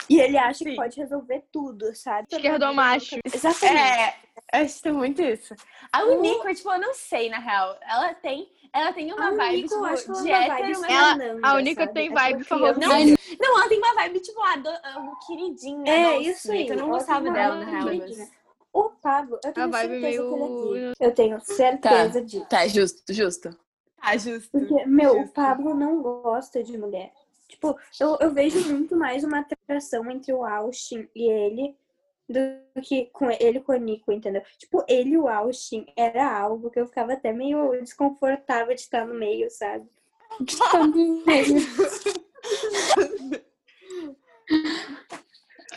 E 0.10 0.20
ele 0.20 0.38
acha 0.38 0.60
Sim. 0.60 0.66
que 0.66 0.76
pode 0.76 0.98
resolver 1.00 1.44
tudo, 1.52 1.94
sabe? 1.96 2.28
Exatamente. 2.32 3.20
É, 3.66 4.16
eu 4.54 4.66
acho 4.66 4.82
que 4.82 4.88
é 4.88 4.92
muito 4.92 5.22
isso. 5.22 5.56
A 5.92 6.04
Unico, 6.04 6.54
tipo, 6.54 6.72
eu 6.72 6.80
não 6.80 6.94
sei, 6.94 7.30
na 7.30 7.40
real. 7.40 7.78
Ela 7.82 8.14
tem, 8.14 8.50
ela 8.74 8.92
tem 8.94 9.12
uma 9.14 9.28
A 9.28 9.32
vibe, 9.36 9.66
acho 9.66 10.02
tipo, 10.04 10.22
de 10.24 10.32
é 10.32 10.48
hétero, 10.48 10.82
mas 10.82 10.92
Ela- 10.92 11.18
Fernanda, 11.18 11.48
a 11.48 11.56
Unico 11.56 11.82
sabe? 11.82 11.94
tem 11.94 12.08
Aquela 12.10 12.22
vibe 12.22 12.46
criança. 12.46 12.80
famosinha. 12.80 13.18
Não, 13.40 13.58
ela 13.60 13.70
tem 13.70 13.78
uma 13.78 13.94
vibe, 13.96 14.20
tipo, 14.20 14.42
a, 14.42 14.56
do, 14.58 14.70
a 14.70 15.20
queridinha. 15.26 15.92
É, 15.94 16.14
doce, 16.18 16.30
isso 16.30 16.52
aí. 16.52 16.68
Eu 16.68 16.78
não 16.78 16.90
gostava 16.90 17.32
dela, 17.32 17.56
na 17.56 17.66
real. 17.66 17.86
Mas... 17.86 18.43
O 18.74 18.90
Pablo, 18.90 19.40
eu 19.44 19.54
tenho 19.54 19.72
certeza 19.72 19.88
meio- 20.00 20.02
que 20.02 20.36
ele 20.36 20.44
é 20.44 20.82
gay. 20.88 20.94
Eu 21.00 21.12
tenho 21.14 21.40
certeza 21.42 22.22
disso. 22.22 22.46
Tá, 22.50 22.68
justo, 22.68 23.02
justo. 23.14 23.56
Ah, 24.02 24.18
justo. 24.18 24.50
Porque, 24.52 24.86
meu, 24.86 25.14
o 25.14 25.20
Justo. 25.20 25.34
Pablo 25.34 25.74
não 25.76 26.02
gosta 26.02 26.62
de 26.64 26.78
mulher. 26.78 27.14
Tipo, 27.48 27.78
eu, 28.00 28.18
eu 28.20 28.32
vejo 28.34 28.60
muito 28.74 28.96
mais 28.98 29.24
uma 29.24 29.40
atração 29.42 30.10
entre 30.10 30.34
o 30.34 30.44
Austin 30.44 31.08
e 31.16 31.30
ele 31.30 31.76
do 32.28 32.82
que 32.82 33.06
com 33.14 33.30
ele 33.30 33.60
com 33.60 33.74
o 33.74 33.76
Nico, 33.78 34.12
entendeu? 34.12 34.42
Tipo, 34.58 34.84
ele 34.90 35.12
e 35.12 35.18
o 35.18 35.28
Austin 35.28 35.86
era 35.96 36.36
algo 36.38 36.70
que 36.72 36.80
eu 36.80 36.88
ficava 36.88 37.14
até 37.14 37.32
meio 37.32 37.72
desconfortável 37.82 38.74
de 38.74 38.82
estar 38.82 39.06
no 39.06 39.14
meio, 39.14 39.50
sabe? 39.52 39.86
De 40.42 40.52
estar 40.54 40.88
no 40.88 41.24
meio. 41.26 41.58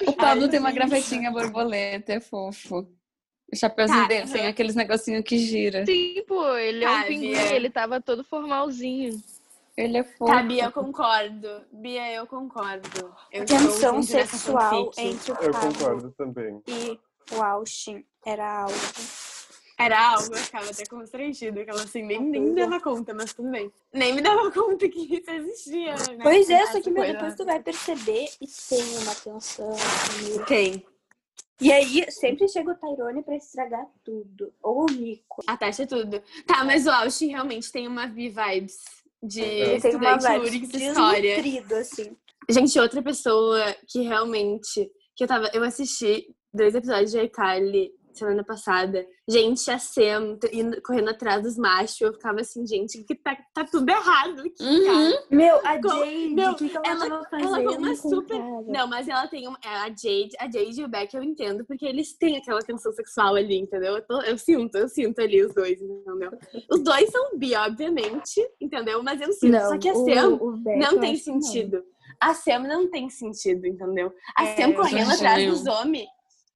O 0.09 0.16
Pablo 0.29 0.45
Ai, 0.45 0.49
tem 0.51 0.61
uma 0.61 0.69
gente. 0.71 0.79
gravatinha 0.79 1.31
borboleta, 1.31 2.13
é 2.15 2.21
fofo. 2.21 2.87
O 3.53 3.57
chapeuzinho 3.57 4.03
Tá, 4.03 4.09
dele 4.09 4.31
tem 4.31 4.47
aqueles 4.47 4.75
negocinhos 4.75 5.25
que 5.25 5.39
gira. 5.39 5.87
Sim, 5.87 6.23
pô, 6.27 6.55
ele 6.57 6.85
é 6.85 6.91
um 6.91 6.95
Ah, 6.95 7.05
pinguim, 7.05 7.29
Bia. 7.33 7.55
ele 7.55 7.71
tava 7.71 8.01
todo 8.01 8.25
formalzinho. 8.25 9.23
Ele 9.77 9.99
é 9.99 10.03
fofo. 10.05 10.33
Tá, 10.33 10.43
Bia, 10.43 10.65
eu 10.65 10.73
concordo. 10.73 11.49
Bia, 11.71 12.13
eu 12.13 12.27
concordo. 12.27 13.15
Eu 13.31 13.45
Tensão 13.45 14.03
sexual 14.03 14.91
entre 14.97 15.33
o 15.33 15.37
Eu 15.37 15.53
Pablo 15.53 15.73
concordo 15.75 16.11
também. 16.17 16.61
e 16.67 16.99
o 17.33 17.43
Austin 17.43 18.05
era 18.25 18.63
algo. 18.63 18.75
Era 19.79 20.13
algo, 20.13 20.35
eu 20.35 20.39
ficava 20.39 20.71
até 20.71 20.87
constrangida, 20.87 21.63
que 21.63 21.71
ela 21.71 21.83
assim, 21.83 22.03
nem, 22.03 22.19
nem 22.19 22.41
me 22.41 22.55
dava 22.55 22.81
conta, 22.81 23.13
mas 23.13 23.35
tudo 23.35 23.51
bem. 23.51 23.71
Nem 23.93 24.15
me 24.15 24.23
dava 24.23 24.51
conta 24.51 24.89
que 24.89 25.01
isso 25.01 25.31
existia, 25.31 25.95
né? 25.95 26.23
Pois 26.23 26.49
é, 26.49 26.67
só 26.67 26.81
que 26.81 26.91
meu, 26.91 27.05
depois 27.05 27.35
tu 27.35 27.45
vai 27.45 27.63
perceber 27.63 28.27
e 28.41 28.47
tem 28.69 28.99
uma 29.03 29.15
tensão. 29.15 29.71
assim, 29.71 30.45
Tem. 30.47 30.87
E 31.61 31.73
aí, 31.73 32.11
sempre 32.11 32.49
chega 32.49 32.71
o 32.71 32.75
Tyrone 32.75 33.23
pra 33.23 33.37
estragar 33.37 33.87
tudo. 34.05 34.53
Ou 34.63 34.85
o 34.85 34.87
Nico. 34.87 35.43
A 35.47 35.57
taxa 35.57 35.85
é 35.85 35.87
tudo. 35.87 36.23
Tá, 36.47 36.65
mas 36.65 36.87
o 36.87 36.91
Austin 36.91 37.29
realmente 37.29 37.73
tem 37.73 37.89
uma 37.89 38.07
V-vibes 38.07 38.77
de 39.23 39.41
Ele 39.41 39.77
estudante 39.77 40.39
Lurix 40.39 40.75
História. 40.75 41.65
assim. 41.79 42.17
Gente, 42.49 42.79
outra 42.79 43.03
pessoa 43.03 43.75
que 43.89 44.03
realmente. 44.03 44.91
Que 45.15 45.25
eu 45.25 45.29
tava. 45.29 45.51
Eu 45.55 45.65
assisti 45.65 46.29
dois 46.53 46.75
episódios 46.75 47.11
de 47.11 47.21
iCarly 47.23 47.91
semana 48.19 48.45
passada. 48.45 49.07
Gente, 49.29 49.71
a 49.71 49.79
Sam 49.79 50.39
indo, 50.53 50.81
correndo 50.83 51.11
atrás 51.11 51.43
dos 51.43 51.57
machos. 51.57 52.01
Eu 52.01 52.13
ficava 52.13 52.41
assim, 52.41 52.67
gente, 52.67 53.03
que 53.05 53.15
tá, 53.15 53.37
tá 53.55 53.65
tudo 53.65 53.89
errado 53.89 54.41
aqui, 54.41 54.63
Uhum. 54.63 54.85
cara. 54.87 55.25
Meu, 55.31 55.57
a 55.67 55.81
Com- 55.81 55.89
Jade, 55.89 56.35
meu, 56.35 56.51
o 56.51 56.55
que, 56.57 56.69
que 56.69 56.77
ela, 56.77 57.07
ela- 57.07 57.25
tava 57.25 57.43
ela 57.43 57.63
com 57.63 57.71
uma 57.79 57.91
o 57.91 57.97
super-? 57.97 58.39
Não, 58.67 58.87
mas 58.87 59.09
ela 59.09 59.27
tem 59.29 59.47
uma, 59.49 59.59
a 59.65 59.89
Jade, 59.89 60.31
a 60.39 60.45
Jade 60.45 60.81
e 60.81 60.85
o 60.85 60.89
Beck 60.89 61.15
eu 61.15 61.23
entendo, 61.23 61.65
porque 61.67 61.85
eles 61.87 62.17
têm 62.17 62.37
aquela 62.37 62.61
tensão 62.61 62.93
sexual 62.93 63.35
ali, 63.35 63.59
entendeu? 63.59 63.97
Eu, 63.97 64.03
tô- 64.07 64.23
eu 64.23 64.39
sinto, 64.39 64.77
eu 64.79 64.89
sinto 64.89 65.21
ali 65.21 65.45
os 65.45 65.55
dois, 65.55 65.81
entendeu? 65.81 66.31
Os 66.71 66.83
dois 66.83 67.11
são 67.11 67.37
bi, 67.39 67.55
obviamente, 67.55 68.41
entendeu? 68.61 69.03
Mas 69.03 69.21
eu 69.21 69.33
sinto, 69.33 69.59
só 69.61 69.79
que 69.79 69.89
a 69.89 69.93
o- 69.93 70.05
Sam 70.05 70.29
o 70.41 70.53
Beck, 70.57 70.79
não 70.79 70.99
tem 71.01 71.15
que 71.17 71.31
não. 71.31 71.41
sentido. 71.41 71.83
A 72.21 72.33
Sam 72.33 72.61
não 72.61 72.89
tem 72.91 73.11
sentido, 73.11 73.67
entendeu? 73.67 74.11
A 74.37 74.45
É, 74.45 74.57
Sam 74.57 74.73
correndo 74.73 75.13
atrás 75.13 75.47
dos 75.51 75.67
homens. 75.67 76.07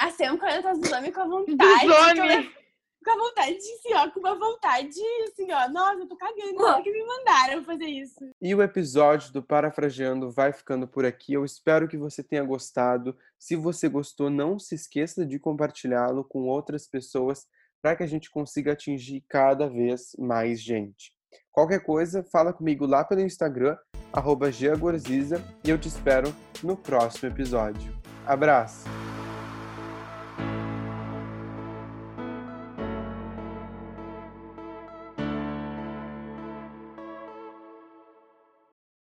A 0.00 0.06
atrás 0.06 0.78
dos 0.78 0.90
homens 0.92 1.14
com 1.14 1.20
a 1.20 1.26
vontade. 1.26 1.86
Levo- 1.86 2.50
Com 3.02 3.10
a 3.12 3.16
vontade, 3.16 3.56
assim, 3.56 3.94
ó, 3.94 4.10
com 4.10 4.20
uma 4.20 4.34
vontade, 4.38 5.00
assim, 5.24 5.50
ó, 5.52 5.68
nossa, 5.70 6.00
eu 6.00 6.06
tô 6.06 6.16
cagando, 6.16 6.62
hora 6.62 6.82
que 6.82 6.92
me 6.92 7.02
mandaram 7.02 7.64
fazer 7.64 7.86
isso. 7.86 8.14
E 8.42 8.54
o 8.54 8.62
episódio 8.62 9.32
do 9.32 9.42
Parafraseando 9.42 10.30
vai 10.30 10.52
ficando 10.52 10.86
por 10.86 11.06
aqui. 11.06 11.32
Eu 11.32 11.42
espero 11.44 11.88
que 11.88 11.96
você 11.96 12.22
tenha 12.22 12.44
gostado. 12.44 13.16
Se 13.38 13.56
você 13.56 13.88
gostou, 13.88 14.28
não 14.28 14.58
se 14.58 14.74
esqueça 14.74 15.24
de 15.24 15.38
compartilhá-lo 15.38 16.22
com 16.24 16.40
outras 16.46 16.86
pessoas 16.86 17.46
para 17.82 17.96
que 17.96 18.02
a 18.02 18.06
gente 18.06 18.30
consiga 18.30 18.72
atingir 18.72 19.24
cada 19.26 19.66
vez 19.66 20.14
mais 20.18 20.60
gente. 20.60 21.14
Qualquer 21.50 21.80
coisa, 21.82 22.22
fala 22.22 22.52
comigo 22.52 22.84
lá 22.84 23.02
pelo 23.02 23.22
Instagram, 23.22 23.78
arroba 24.12 24.52
Gia 24.52 24.76
Gorziza, 24.76 25.42
e 25.64 25.70
eu 25.70 25.78
te 25.78 25.88
espero 25.88 26.34
no 26.62 26.76
próximo 26.76 27.30
episódio. 27.30 27.98
Abraço! 28.26 28.84